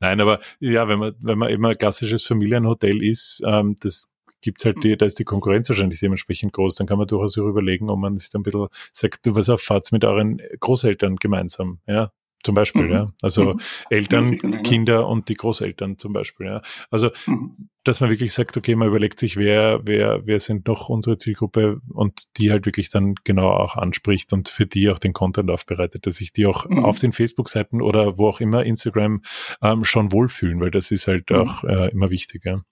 [0.00, 4.13] nein, aber ja, wenn man, wenn man eben ein klassisches Familienhotel ist, ähm, das
[4.44, 7.46] gibt's halt die, da ist die Konkurrenz wahrscheinlich dementsprechend groß, dann kann man durchaus auch
[7.48, 11.16] überlegen, ob man sich dann ein bisschen sagt, du was auf, fahrt's mit euren Großeltern
[11.16, 12.12] gemeinsam, ja,
[12.44, 12.92] zum Beispiel, mhm.
[12.92, 13.12] ja.
[13.22, 13.60] Also mhm.
[13.90, 16.62] Eltern, Kinder und die Großeltern zum Beispiel, ja.
[16.90, 17.68] Also, mhm.
[17.84, 21.80] Dass man wirklich sagt, okay, man überlegt sich, wer, wer, wer sind noch unsere Zielgruppe
[21.92, 26.06] und die halt wirklich dann genau auch anspricht und für die auch den Content aufbereitet,
[26.06, 26.84] dass sich die auch mhm.
[26.84, 29.22] auf den Facebook-Seiten oder wo auch immer Instagram
[29.62, 31.36] ähm, schon wohlfühlen, weil das ist halt mhm.
[31.36, 32.62] auch äh, immer wichtig, ja.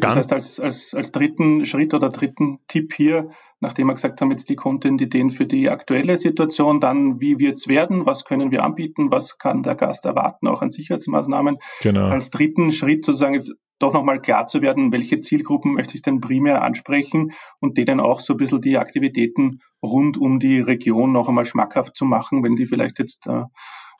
[0.00, 4.30] Das heißt, als, als, als dritten Schritt oder dritten Tipp hier, nachdem wir gesagt haben,
[4.32, 8.64] jetzt die Content-Ideen für die aktuelle Situation, dann wie wird es werden, was können wir
[8.64, 11.58] anbieten, was kann der Gast erwarten, auch an Sicherheitsmaßnahmen.
[11.82, 12.08] Genau.
[12.08, 16.20] Als dritten Schritt sozusagen ist doch nochmal klar zu werden, welche Zielgruppen möchte ich denn
[16.20, 21.28] primär ansprechen und denen auch so ein bisschen die Aktivitäten rund um die Region noch
[21.28, 23.44] einmal schmackhaft zu machen, wenn die vielleicht jetzt äh,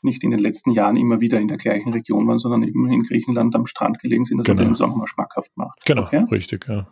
[0.02, 3.02] nicht in den letzten Jahren immer wieder in der gleichen Region waren, sondern eben in
[3.02, 4.58] Griechenland am Strand gelegen sind, dass genau.
[4.58, 5.84] man denen so auch mal schmackhaft macht.
[5.84, 6.24] Genau, okay?
[6.30, 6.86] richtig, ja.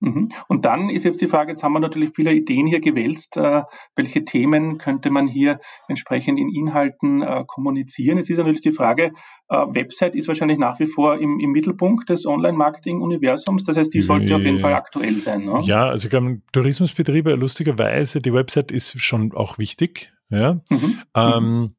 [0.00, 0.30] Mhm.
[0.48, 3.62] Und dann ist jetzt die Frage, jetzt haben wir natürlich viele Ideen hier gewälzt, äh,
[3.94, 8.18] welche Themen könnte man hier entsprechend in Inhalten äh, kommunizieren.
[8.18, 9.12] Jetzt ist natürlich die Frage,
[9.48, 14.00] äh, Website ist wahrscheinlich nach wie vor im, im Mittelpunkt des Online-Marketing-Universums, das heißt, die
[14.00, 15.44] sollte auf jeden Fall aktuell sein.
[15.44, 15.58] Ne?
[15.62, 20.12] Ja, also ich glaube, Tourismusbetriebe, lustigerweise, die Website ist schon auch wichtig.
[20.28, 20.60] Ja.
[20.70, 21.02] Mhm.
[21.14, 21.75] Ähm,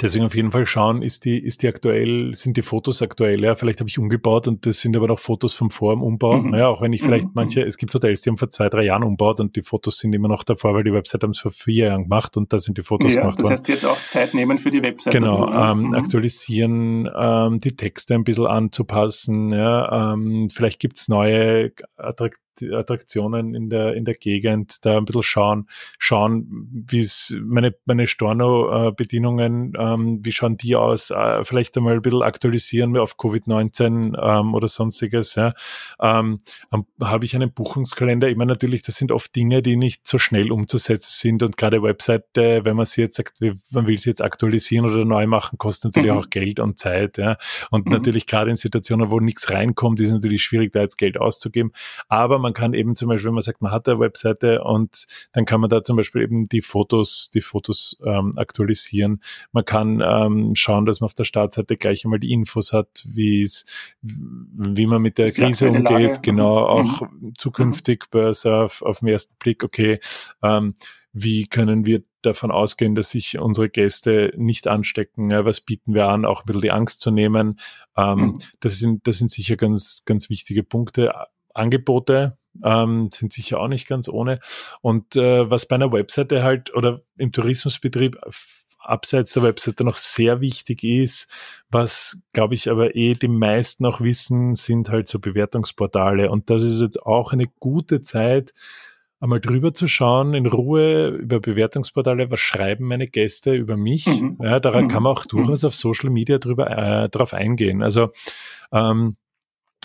[0.00, 3.42] Deswegen auf jeden Fall schauen, ist die, ist die aktuell, sind die Fotos aktuell?
[3.42, 6.36] Ja, vielleicht habe ich umgebaut und das sind aber noch Fotos vom Vor dem Umbau.
[6.36, 6.54] Mhm.
[6.54, 7.32] Ja, auch wenn ich vielleicht mhm.
[7.34, 10.14] manche, es gibt Hotels, die haben vor zwei, drei Jahren umbaut und die Fotos sind
[10.14, 12.78] immer noch davor, weil die Website haben es vor vier Jahren gemacht und da sind
[12.78, 13.50] die Fotos ja, gemacht worden.
[13.50, 15.12] Das heißt, jetzt auch Zeit nehmen für die Website.
[15.12, 15.94] Genau, ähm, mhm.
[15.94, 19.52] aktualisieren, ähm, die Texte ein bisschen anzupassen.
[19.52, 25.22] Ja, ähm, vielleicht gibt's neue Attraktionen Attraktionen in der, in der Gegend, da ein bisschen
[25.22, 25.68] schauen,
[25.98, 32.02] schauen, wie es meine, meine Storno-Bedienungen, ähm, wie schauen die aus, äh, vielleicht einmal ein
[32.02, 35.34] bisschen aktualisieren auf Covid-19 ähm, oder sonstiges.
[35.34, 35.52] Ja.
[36.00, 36.40] Ähm,
[37.02, 38.28] Habe ich einen Buchungskalender?
[38.28, 41.82] Ich meine, natürlich, das sind oft Dinge, die nicht so schnell umzusetzen sind und gerade
[41.82, 43.40] Webseite, wenn man sie jetzt sagt,
[43.70, 46.18] man will sie jetzt aktualisieren oder neu machen, kostet natürlich mhm.
[46.18, 47.18] auch Geld und Zeit.
[47.18, 47.36] Ja.
[47.70, 47.92] Und mhm.
[47.92, 51.72] natürlich gerade in Situationen, wo nichts reinkommt, ist es natürlich schwierig, da jetzt Geld auszugeben.
[52.08, 55.06] Aber man man kann eben zum Beispiel, wenn man sagt, man hat eine Webseite und
[55.32, 59.20] dann kann man da zum Beispiel eben die Fotos, die Fotos ähm, aktualisieren.
[59.52, 63.42] Man kann ähm, schauen, dass man auf der Startseite gleich einmal die Infos hat, wie
[63.42, 63.66] es,
[64.00, 66.20] wie man mit der Krise umgeht, Lage.
[66.22, 66.66] genau, mhm.
[66.66, 67.32] auch mhm.
[67.36, 70.00] zukünftig Börse auf, auf den ersten Blick, okay,
[70.42, 70.74] ähm,
[71.12, 75.30] wie können wir davon ausgehen, dass sich unsere Gäste nicht anstecken?
[75.30, 77.58] Was bieten wir an, auch ein bisschen die Angst zu nehmen?
[77.94, 78.38] Ähm, mhm.
[78.60, 81.12] das, sind, das sind sicher ganz, ganz wichtige Punkte.
[81.58, 84.40] Angebote ähm, sind sicher auch nicht ganz ohne.
[84.80, 88.18] Und äh, was bei einer Webseite halt oder im Tourismusbetrieb
[88.78, 91.30] abseits der Webseite noch sehr wichtig ist,
[91.70, 96.30] was glaube ich aber eh die meisten auch wissen, sind halt so Bewertungsportale.
[96.30, 98.54] Und das ist jetzt auch eine gute Zeit,
[99.20, 104.06] einmal drüber zu schauen, in Ruhe über Bewertungsportale, was schreiben meine Gäste über mich.
[104.06, 104.38] Mhm.
[104.42, 104.88] Ja, daran mhm.
[104.88, 107.82] kann man auch durchaus auf Social Media drüber äh, drauf eingehen.
[107.82, 108.12] Also
[108.72, 109.16] ähm,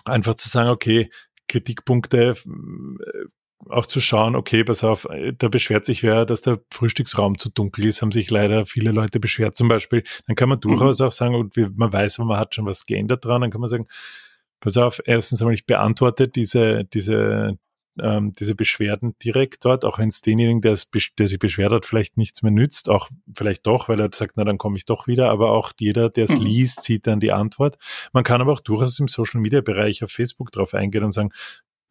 [0.05, 1.09] einfach zu sagen, okay,
[1.53, 3.25] Kritikpunkte äh,
[3.69, 7.49] auch zu schauen, okay, pass auf, äh, da beschwert sich wer, dass der Frühstücksraum zu
[7.49, 10.03] dunkel ist, haben sich leider viele Leute beschwert zum Beispiel.
[10.25, 10.61] Dann kann man mhm.
[10.61, 11.05] durchaus mhm.
[11.05, 13.87] auch sagen, und man weiß, man hat schon was geändert dran, dann kann man sagen,
[14.59, 17.57] pass auf, erstens einmal, ich beantworte diese, diese,
[18.01, 21.85] ähm, diese Beschwerden direkt dort, auch wenn es denjenigen, der, es, der sich beschwert hat,
[21.85, 25.07] vielleicht nichts mehr nützt, auch vielleicht doch, weil er sagt, na dann komme ich doch
[25.07, 26.45] wieder, aber auch jeder, der es mhm.
[26.45, 27.77] liest, sieht dann die Antwort.
[28.11, 31.31] Man kann aber auch durchaus im Social-Media-Bereich auf Facebook drauf eingehen und sagen,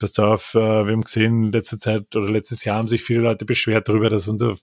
[0.03, 3.45] Pass auf, äh, wir haben gesehen, letzte Zeit oder letztes Jahr haben sich viele Leute
[3.45, 4.57] beschwert darüber, dass unser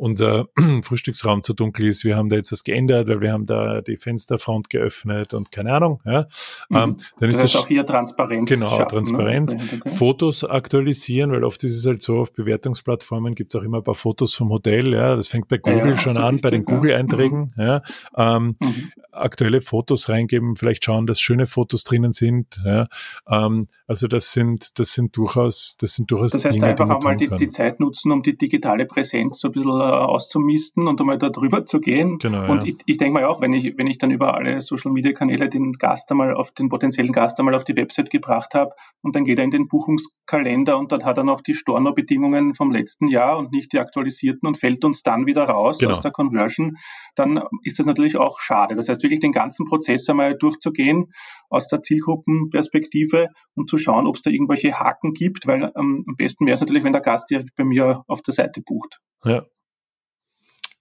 [0.00, 0.48] unser
[0.82, 3.96] Frühstücksraum zu dunkel ist, wir haben da jetzt was geändert, weil wir haben da die
[3.96, 6.00] Fensterfront geöffnet und keine Ahnung.
[6.06, 6.26] Ja.
[6.70, 6.76] Mhm.
[6.76, 8.48] Ähm, dann ist das auch hier Transparenz.
[8.48, 8.88] Genau, schaffen, ne?
[8.88, 9.54] Transparenz.
[9.54, 9.82] Ne?
[9.96, 13.84] Fotos aktualisieren, weil oft ist es halt so, auf Bewertungsplattformen gibt es auch immer ein
[13.84, 14.94] paar Fotos vom Hotel.
[14.94, 17.52] Ja, das fängt bei Google ja, ja, schon an, bei den Google-Einträgen.
[17.56, 17.62] Mhm.
[17.62, 17.82] Ja.
[18.16, 18.92] Ähm, mhm.
[19.12, 22.60] Aktuelle Fotos reingeben, vielleicht schauen, dass schöne Fotos drinnen sind.
[22.64, 22.86] Ja.
[23.28, 27.02] Ähm, also das sind, das sind durchaus, das sind durchaus Das heißt Dinge, einfach auch
[27.02, 31.00] mal die, die, Zeit nutzen, um die digitale Präsenz so ein bisschen äh, auszumisten und
[31.00, 32.18] einmal da drüber zu gehen.
[32.18, 32.70] Genau, und ja.
[32.70, 35.48] ich, ich denke mal auch, wenn ich, wenn ich dann über alle Social Media Kanäle
[35.48, 38.72] den Gast einmal auf den potenziellen Gast einmal auf die Website gebracht habe
[39.02, 42.70] und dann geht er in den Buchungskalender und dort hat er noch die Storno-Bedingungen vom
[42.70, 45.92] letzten Jahr und nicht die aktualisierten und fällt uns dann wieder raus genau.
[45.92, 46.76] aus der Conversion,
[47.14, 48.74] dann ist das natürlich auch schade.
[48.74, 51.12] Das heißt, wirklich den ganzen Prozess einmal durchzugehen
[51.48, 56.16] aus der Zielgruppenperspektive und zu schauen, ob es da irgendwelche Haken gibt, weil ähm, am
[56.16, 59.00] besten wäre es natürlich, wenn der Gast direkt bei mir auf der Seite bucht.
[59.24, 59.44] Ja,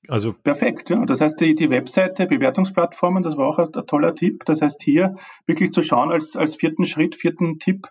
[0.08, 1.04] also perfekt, ja.
[1.06, 4.44] Das heißt, die, die Webseite, Bewertungsplattformen, das war auch ein, ein, toller Tipp.
[4.46, 7.88] Das heißt, hier wirklich zu schauen als, als vierten Schritt, vierten Tipp,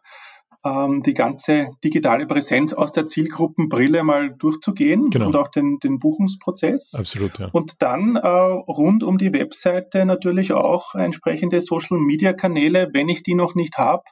[0.64, 5.26] ähm, die ganze digitale Präsenz aus der Zielgruppenbrille mal durchzugehen genau.
[5.26, 6.94] und auch den, den Buchungsprozess.
[6.94, 7.48] Absolut, ja.
[7.52, 13.22] Und dann äh, rund um die Webseite natürlich auch entsprechende Social Media Kanäle, wenn ich
[13.22, 14.02] die noch nicht habe,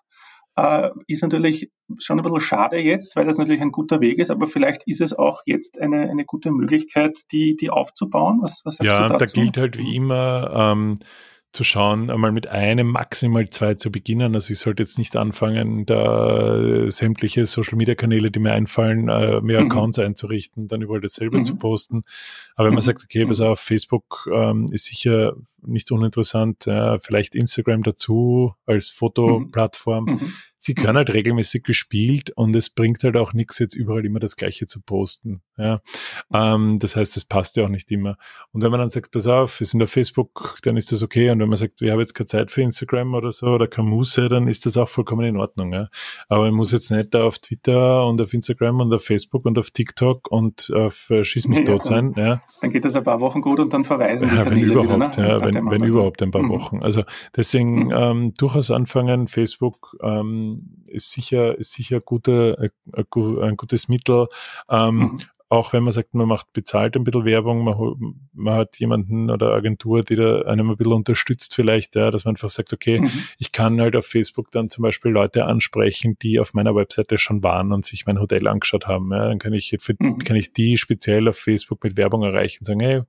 [0.57, 4.31] äh, ist natürlich schon ein bisschen schade jetzt, weil das natürlich ein guter Weg ist,
[4.31, 8.39] aber vielleicht ist es auch jetzt eine, eine gute Möglichkeit, die, die aufzubauen.
[8.43, 9.35] Was, was sagst ja, du dazu?
[9.35, 10.99] da gilt halt wie immer, ähm,
[11.57, 14.35] zu schauen, einmal mit einem, maximal zwei zu beginnen.
[14.35, 19.41] Also ich sollte jetzt nicht anfangen, da sämtliche Social Media Kanäle, die mir einfallen, äh,
[19.41, 19.71] mehr mhm.
[19.71, 21.45] Accounts einzurichten, dann überall dasselbe mhm.
[21.45, 22.03] zu posten.
[22.55, 22.87] Aber wenn man mhm.
[22.87, 28.91] sagt, okay, pass auf, Facebook ähm, ist sicher nicht uninteressant, äh, vielleicht Instagram dazu als
[28.91, 30.21] Fotoplattform.
[30.59, 34.37] Sie können halt regelmäßig gespielt und es bringt halt auch nichts, jetzt überall immer das
[34.37, 35.43] Gleiche zu posten.
[35.59, 35.81] Ja.
[36.33, 38.17] Ähm, das heißt, es passt ja auch nicht immer.
[38.53, 41.31] Und wenn man dann sagt, pass auf, wir sind auf Facebook, dann ist das okay.
[41.31, 43.89] Und wenn man sagt, wir haben jetzt keine Zeit für Instagram oder so oder keine
[43.89, 45.73] Muße, dann ist das auch vollkommen in Ordnung.
[45.73, 45.89] Ja.
[46.29, 49.59] Aber man muss jetzt nicht da auf Twitter und auf Instagram und auf Facebook und
[49.59, 52.15] auf TikTok und auf äh, Schieß mich ja, tot sein.
[52.17, 52.43] Ja.
[52.61, 55.29] Dann geht das ein paar Wochen gut und dann verreisen ja, wenn überhaupt, wieder, ne?
[55.29, 56.49] ja, wenn, wenn überhaupt ein paar mhm.
[56.51, 56.83] Wochen.
[56.83, 57.05] Also
[57.37, 57.93] deswegen mhm.
[57.95, 60.46] ähm, durchaus anfangen, Facebook ähm,
[60.87, 64.29] ist sicher, ist sicher gute, äh, ein gutes Mittel.
[64.69, 68.79] Ähm, mhm auch wenn man sagt, man macht bezahlt ein bisschen Werbung, man, man, hat
[68.79, 72.73] jemanden oder Agentur, die da einem ein bisschen unterstützt vielleicht, ja, dass man einfach sagt,
[72.73, 73.11] okay, mhm.
[73.39, 77.45] ich kann halt auf Facebook dann zum Beispiel Leute ansprechen, die auf meiner Webseite schon
[77.45, 79.13] waren und sich mein Hotel angeschaut haben.
[79.13, 80.19] Ja, dann kann ich, für, mhm.
[80.19, 83.03] kann ich die speziell auf Facebook mit Werbung erreichen und sagen, hey,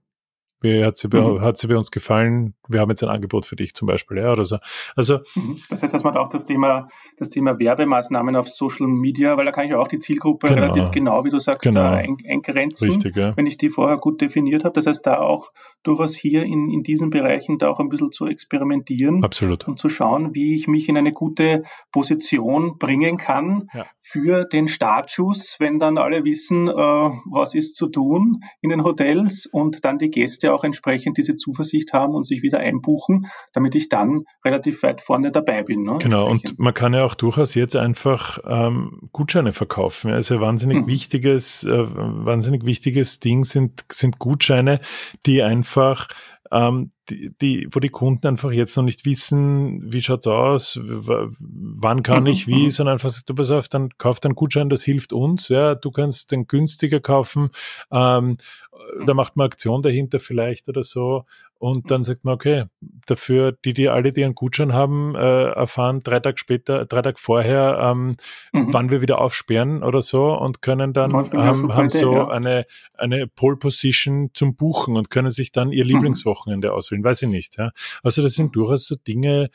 [0.62, 1.42] wie hat sie, bei, mhm.
[1.42, 2.56] hat sie bei uns gefallen?
[2.68, 4.58] Wir haben jetzt ein Angebot für dich zum Beispiel, ja, oder so.
[4.96, 5.56] Also, mhm.
[5.70, 9.52] Das heißt, dass man auch das Thema, das Thema Werbemaßnahmen auf Social Media, weil da
[9.52, 10.62] kann ich ja auch die Zielgruppe genau.
[10.62, 11.92] relativ genau, wie du sagst, genau.
[11.92, 13.38] ein, eingrenzen, Richtig, ja.
[13.38, 14.74] wenn ich die vorher gut definiert habe.
[14.74, 15.52] Das heißt, da auch
[15.84, 19.24] durchaus hier in, in diesen Bereichen da auch ein bisschen zu experimentieren.
[19.24, 19.68] Absolut.
[19.68, 23.86] Und zu schauen, wie ich mich in eine gute Position bringen kann ja.
[24.00, 29.46] für den Startschuss, wenn dann alle wissen, äh, was ist zu tun in den Hotels
[29.46, 33.76] und dann die Gäste Gäste auch entsprechend diese Zuversicht haben und sich wieder einbuchen, damit
[33.76, 35.84] ich dann relativ weit vorne dabei bin.
[35.84, 35.98] Ne?
[36.02, 40.12] Genau, und man kann ja auch durchaus jetzt einfach ähm, Gutscheine verkaufen.
[40.12, 40.88] Also wahnsinnig mhm.
[40.88, 44.80] wichtiges, äh, wahnsinnig wichtiges Ding sind, sind Gutscheine,
[45.26, 46.08] die einfach
[46.52, 52.04] ähm, die, die, wo die Kunden einfach jetzt noch nicht wissen, wie schaut's aus, wann
[52.04, 52.70] kann mhm, ich wie, mhm.
[52.70, 55.92] sondern einfach sagt, du pass auf, dann kauf einen Gutschein, das hilft uns, ja, du
[55.92, 57.50] kannst den günstiger kaufen,
[57.92, 58.38] ähm,
[59.06, 61.26] da macht man Aktion dahinter vielleicht oder so
[61.60, 62.66] und dann sagt man, okay,
[63.08, 67.18] dafür, die, die alle, die einen Gutschein haben, äh, erfahren drei Tage später, drei Tage
[67.20, 68.16] vorher, ähm,
[68.54, 68.74] mhm.
[68.74, 72.28] wann wir wieder aufsperren oder so und können dann, haben, haben so ja.
[72.28, 75.92] eine, eine Pole Position zum Buchen und können sich dann ihr mhm.
[75.92, 77.58] Lieblingswochenende auswählen, weiß ich nicht.
[77.58, 77.72] Ja.
[78.04, 79.50] Also das sind durchaus so Dinge,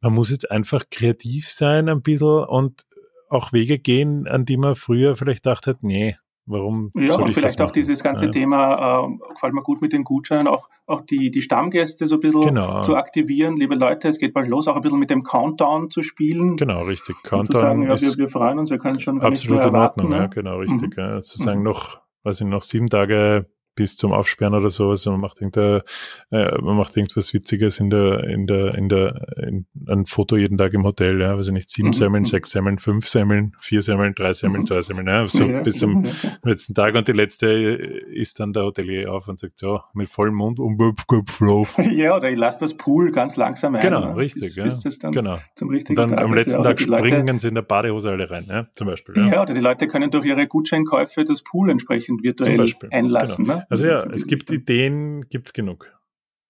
[0.00, 2.86] man muss jetzt einfach kreativ sein ein bisschen und
[3.28, 6.92] auch Wege gehen, an die man früher vielleicht dachte, hat, nee, Warum?
[6.94, 8.30] Ja, und vielleicht auch dieses ganze ja.
[8.30, 12.20] Thema, äh, gefällt mir gut mit den Gutscheinen, auch, auch die, die Stammgäste so ein
[12.20, 12.82] bisschen genau.
[12.82, 13.56] zu aktivieren.
[13.56, 16.58] Liebe Leute, es geht bald los, auch ein bisschen mit dem Countdown zu spielen.
[16.58, 17.16] Genau, richtig.
[17.22, 17.40] Countdown.
[17.40, 20.16] Und zu sagen, ja, wir, wir freuen uns, wir können schon absolut in Ordnung, ne?
[20.16, 20.94] ja, genau, richtig.
[20.94, 21.02] Mhm.
[21.02, 21.22] Ja.
[21.22, 21.64] Zu sagen, mhm.
[21.64, 24.90] noch, weiß ich, noch sieben Tage bis zum Aufsperren oder so.
[24.90, 25.82] Also man macht irgendein,
[26.30, 30.58] äh, man macht irgendwas Witziges in der, in der, in der, in, ein Foto jeden
[30.58, 31.94] Tag im Hotel, ja, weiß ich nicht, sieben mhm.
[31.94, 34.66] Semmeln, sechs Semmeln, fünf Semmeln, vier Semmeln, drei Semmeln, mhm.
[34.66, 35.62] zwei Semmeln, ja, so ja.
[35.62, 36.04] bis zum
[36.42, 40.34] letzten Tag und die letzte ist dann der Hotelier auf und sagt so, mit vollem
[40.34, 41.78] Mund um Kopflauf.
[41.94, 43.80] Ja, oder ich lasse das Pool ganz langsam ein.
[43.80, 44.16] Genau, ne?
[44.16, 44.64] richtig, bis, ja.
[44.64, 45.38] Bis dann genau.
[45.54, 48.28] zum richtigen und dann Tag am letzten Tag springen Leute, sie in der Badehose alle
[48.28, 49.16] rein, ja, zum Beispiel.
[49.16, 49.26] Ja.
[49.26, 53.44] ja, oder die Leute können durch ihre Gutscheinkäufe das Pool entsprechend virtuell einlassen.
[53.44, 53.58] Genau.
[53.58, 53.63] Ne?
[53.68, 55.92] Also ja, es gibt Ideen, gibt es genug.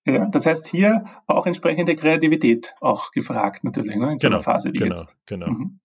[0.06, 4.42] Ja, das heißt hier auch entsprechende Kreativität auch gefragt natürlich ne, in so genau, einer
[4.42, 5.16] Phase wie genau, jetzt.
[5.26, 5.48] Genau.
[5.48, 5.80] Mhm.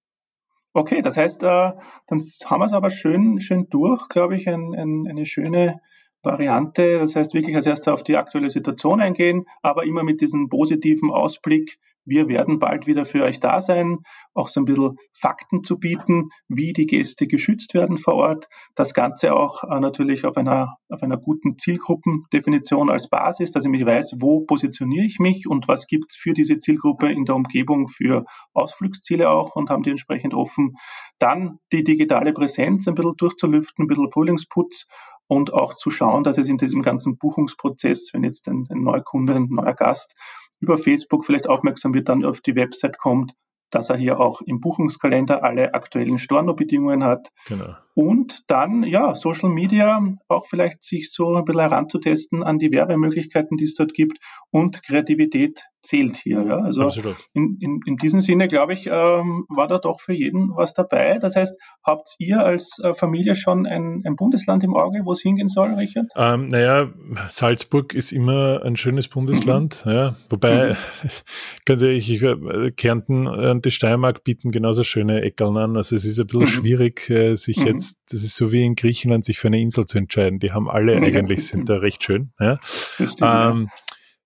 [0.73, 4.75] Okay, das heißt, äh, dann haben wir es aber schön, schön durch, glaube ich, ein,
[4.75, 5.81] ein, eine schöne
[6.21, 6.99] Variante.
[6.99, 11.11] Das heißt wirklich als erstes auf die aktuelle Situation eingehen, aber immer mit diesem positiven
[11.11, 11.79] Ausblick.
[12.09, 13.99] Wir werden bald wieder für euch da sein,
[14.33, 18.47] auch so ein bisschen Fakten zu bieten, wie die Gäste geschützt werden vor Ort.
[18.73, 23.69] Das Ganze auch äh, natürlich auf einer, auf einer guten Zielgruppendefinition als Basis, dass ich
[23.69, 27.87] mich weiß, wo positioniere ich mich und was gibt's für diese Zielgruppe in der Umgebung
[27.87, 30.77] für Ausflugsziele auch und haben die entsprechend offen.
[31.19, 34.87] Dann die digitale Präsenz ein bisschen durchzulüften, ein bisschen Frühlingsputz
[35.27, 39.35] und auch zu schauen, dass es in diesem ganzen Buchungsprozess, wenn jetzt ein, ein Neukunde,
[39.35, 40.15] ein neuer Gast
[40.59, 43.33] über Facebook vielleicht aufmerksam wird, dann auf die Website kommt,
[43.69, 47.29] dass er hier auch im Buchungskalender alle aktuellen Stornobedingungen hat.
[47.47, 47.75] Genau.
[48.01, 53.57] Und dann, ja, Social Media auch vielleicht sich so ein bisschen heranzutesten an die Werbemöglichkeiten,
[53.57, 54.19] die es dort gibt
[54.51, 56.45] und Kreativität zählt hier.
[56.45, 56.59] Ja?
[56.59, 56.89] Also
[57.33, 61.17] in, in, in diesem Sinne, glaube ich, ähm, war da doch für jeden was dabei.
[61.19, 65.21] Das heißt, habt ihr als äh, Familie schon ein, ein Bundesland im Auge, wo es
[65.21, 66.07] hingehen soll, Richard?
[66.15, 66.91] Ähm, naja,
[67.27, 69.91] Salzburg ist immer ein schönes Bundesland, mhm.
[69.91, 70.15] ja.
[70.29, 71.09] Wobei, mhm.
[71.65, 75.77] ganz ehrlich, ich, äh, Kärnten und die Steiermark bieten genauso schöne Eckeln an.
[75.77, 76.47] Also es ist ein bisschen mhm.
[76.47, 77.67] schwierig, äh, sich mhm.
[77.89, 80.39] Jetzt, das ist so wie in Griechenland, sich für eine Insel zu entscheiden.
[80.39, 82.31] Die haben alle eigentlich, sind da recht schön.
[82.39, 82.59] Ja.
[82.99, 83.69] Richtig, ähm,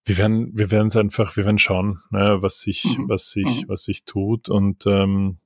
[0.06, 3.08] wir werden, wir werden es einfach, wir werden schauen, ne, was sich, mhm.
[3.08, 3.70] was sich, mhm.
[3.70, 5.38] was sich tut und ähm,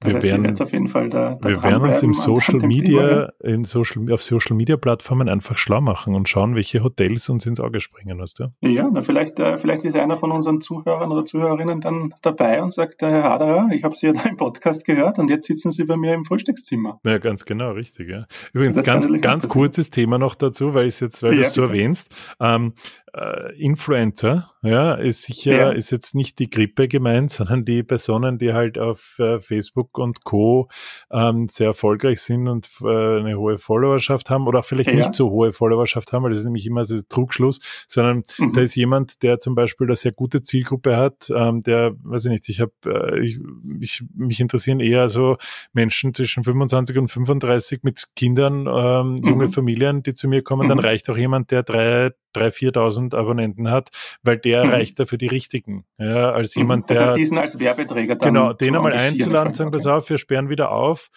[0.00, 2.60] das wir heißt, werden, wir, auf jeden Fall da, da wir werden uns im Social
[2.60, 7.46] Media, in Social, auf Social Media Plattformen einfach schlau machen und schauen, welche Hotels uns
[7.46, 8.52] ins Auge springen, weißt du?
[8.60, 12.72] Ja, na, vielleicht, äh, vielleicht ist einer von unseren Zuhörern oder Zuhörerinnen dann dabei und
[12.72, 15.84] sagt, Herr Haderer, ich habe Sie ja da im Podcast gehört und jetzt sitzen Sie
[15.84, 17.00] bei mir im Frühstückszimmer.
[17.04, 18.26] Ja, ganz genau, richtig, ja.
[18.52, 22.14] Übrigens, ganz, ganz kurzes Thema noch dazu, weil jetzt, weil ja, du es so erwähnst.
[22.40, 22.74] Ähm,
[23.14, 25.70] äh, Influencer, ja, ist sicher, ja.
[25.70, 30.24] ist jetzt nicht die Grippe gemeint, sondern die Personen, die halt auf äh, Facebook und
[30.24, 30.68] Co.
[31.10, 34.96] Ähm, sehr erfolgreich sind und äh, eine hohe Followerschaft haben oder vielleicht ja.
[34.96, 38.52] nicht so hohe Followerschaft haben, weil das ist nämlich immer so Trugschluss, sondern mhm.
[38.52, 42.30] da ist jemand, der zum Beispiel eine sehr gute Zielgruppe hat, ähm, der, weiß ich
[42.30, 43.40] nicht, ich habe, äh, ich,
[43.80, 45.36] ich, mich interessieren eher so
[45.72, 49.28] Menschen zwischen 25 und 35 mit Kindern, ähm, mhm.
[49.28, 50.68] junge Familien, die zu mir kommen, mhm.
[50.68, 53.90] dann reicht auch jemand, der drei, drei, 4.000 Abonnenten hat,
[54.22, 54.70] weil der mhm.
[54.70, 55.84] reicht dafür die richtigen.
[55.98, 56.62] Ja, als mhm.
[56.62, 56.98] jemand, der.
[56.98, 60.48] Das heißt, diesen als Werbeträger dann Genau, den einmal einzuladen, sagen, pass auf, wir sperren
[60.48, 61.08] wieder auf.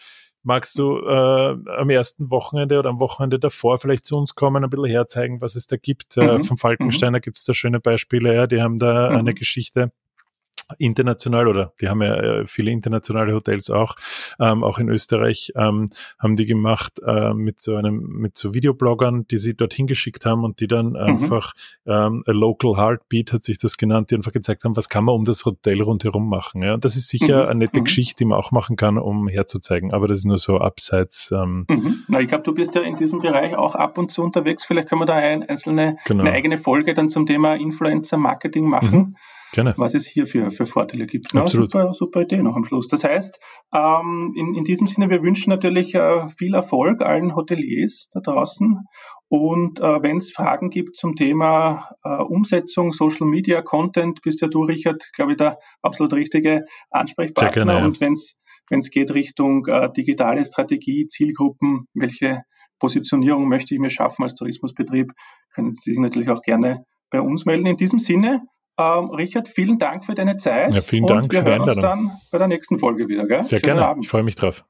[0.43, 4.69] Magst du äh, am ersten Wochenende oder am Wochenende davor vielleicht zu uns kommen, ein
[4.71, 6.17] bisschen herzeigen, was es da gibt?
[6.17, 6.30] Äh, mhm.
[6.30, 7.21] Äh, vom Falkensteiner mhm.
[7.21, 9.17] gibt es da schöne Beispiele, ja, die haben da mhm.
[9.17, 9.91] eine Geschichte
[10.77, 13.95] international oder die haben ja äh, viele internationale Hotels auch,
[14.39, 19.27] ähm, auch in Österreich, ähm, haben die gemacht äh, mit so einem, mit so Videobloggern,
[19.27, 20.95] die sie dorthin geschickt haben und die dann mhm.
[20.95, 21.53] einfach
[21.86, 25.15] ähm, a local heartbeat hat sich das genannt, die einfach gezeigt haben, was kann man
[25.15, 26.62] um das Hotel rundherum machen.
[26.62, 26.73] Ja?
[26.73, 27.49] Und das ist sicher mhm.
[27.49, 27.86] eine nette mhm.
[27.86, 31.31] Geschichte, die man auch machen kann, um herzuzeigen, aber das ist nur so abseits.
[31.31, 32.03] Ähm, mhm.
[32.07, 34.63] Na, ich glaube, du bist ja in diesem Bereich auch ab und zu unterwegs.
[34.65, 36.23] Vielleicht können wir da ein, einzelne, genau.
[36.23, 39.15] eine eigene Folge dann zum Thema Influencer Marketing machen.
[39.54, 39.74] Gerne.
[39.78, 41.34] was es hier für, für Vorteile gibt.
[41.34, 42.88] Na, super, super Idee noch am Schluss.
[42.88, 43.40] Das heißt,
[43.74, 48.80] ähm, in, in diesem Sinne, wir wünschen natürlich äh, viel Erfolg allen Hoteliers da draußen.
[49.28, 54.48] Und äh, wenn es Fragen gibt zum Thema äh, Umsetzung, Social Media, Content, bist ja
[54.48, 57.52] du, Richard, glaube ich, der absolut richtige Ansprechpartner.
[57.66, 57.86] Gerne, ja.
[57.86, 58.38] Und wenn es
[58.70, 62.44] wenn es geht Richtung äh, digitale Strategie, Zielgruppen, welche
[62.80, 65.12] Positionierung möchte ich mir schaffen als Tourismusbetrieb,
[65.54, 67.66] können Sie sich natürlich auch gerne bei uns melden.
[67.66, 68.42] In diesem Sinne,
[68.82, 70.74] ähm, Richard, vielen Dank für deine Zeit.
[70.74, 73.26] Ja, vielen Dank und wir für hören uns dann bei der nächsten Folge wieder.
[73.28, 73.41] Gell?
[73.41, 73.88] Sehr Schönen gerne.
[73.88, 74.06] Abend.
[74.06, 74.63] Ich freue mich drauf.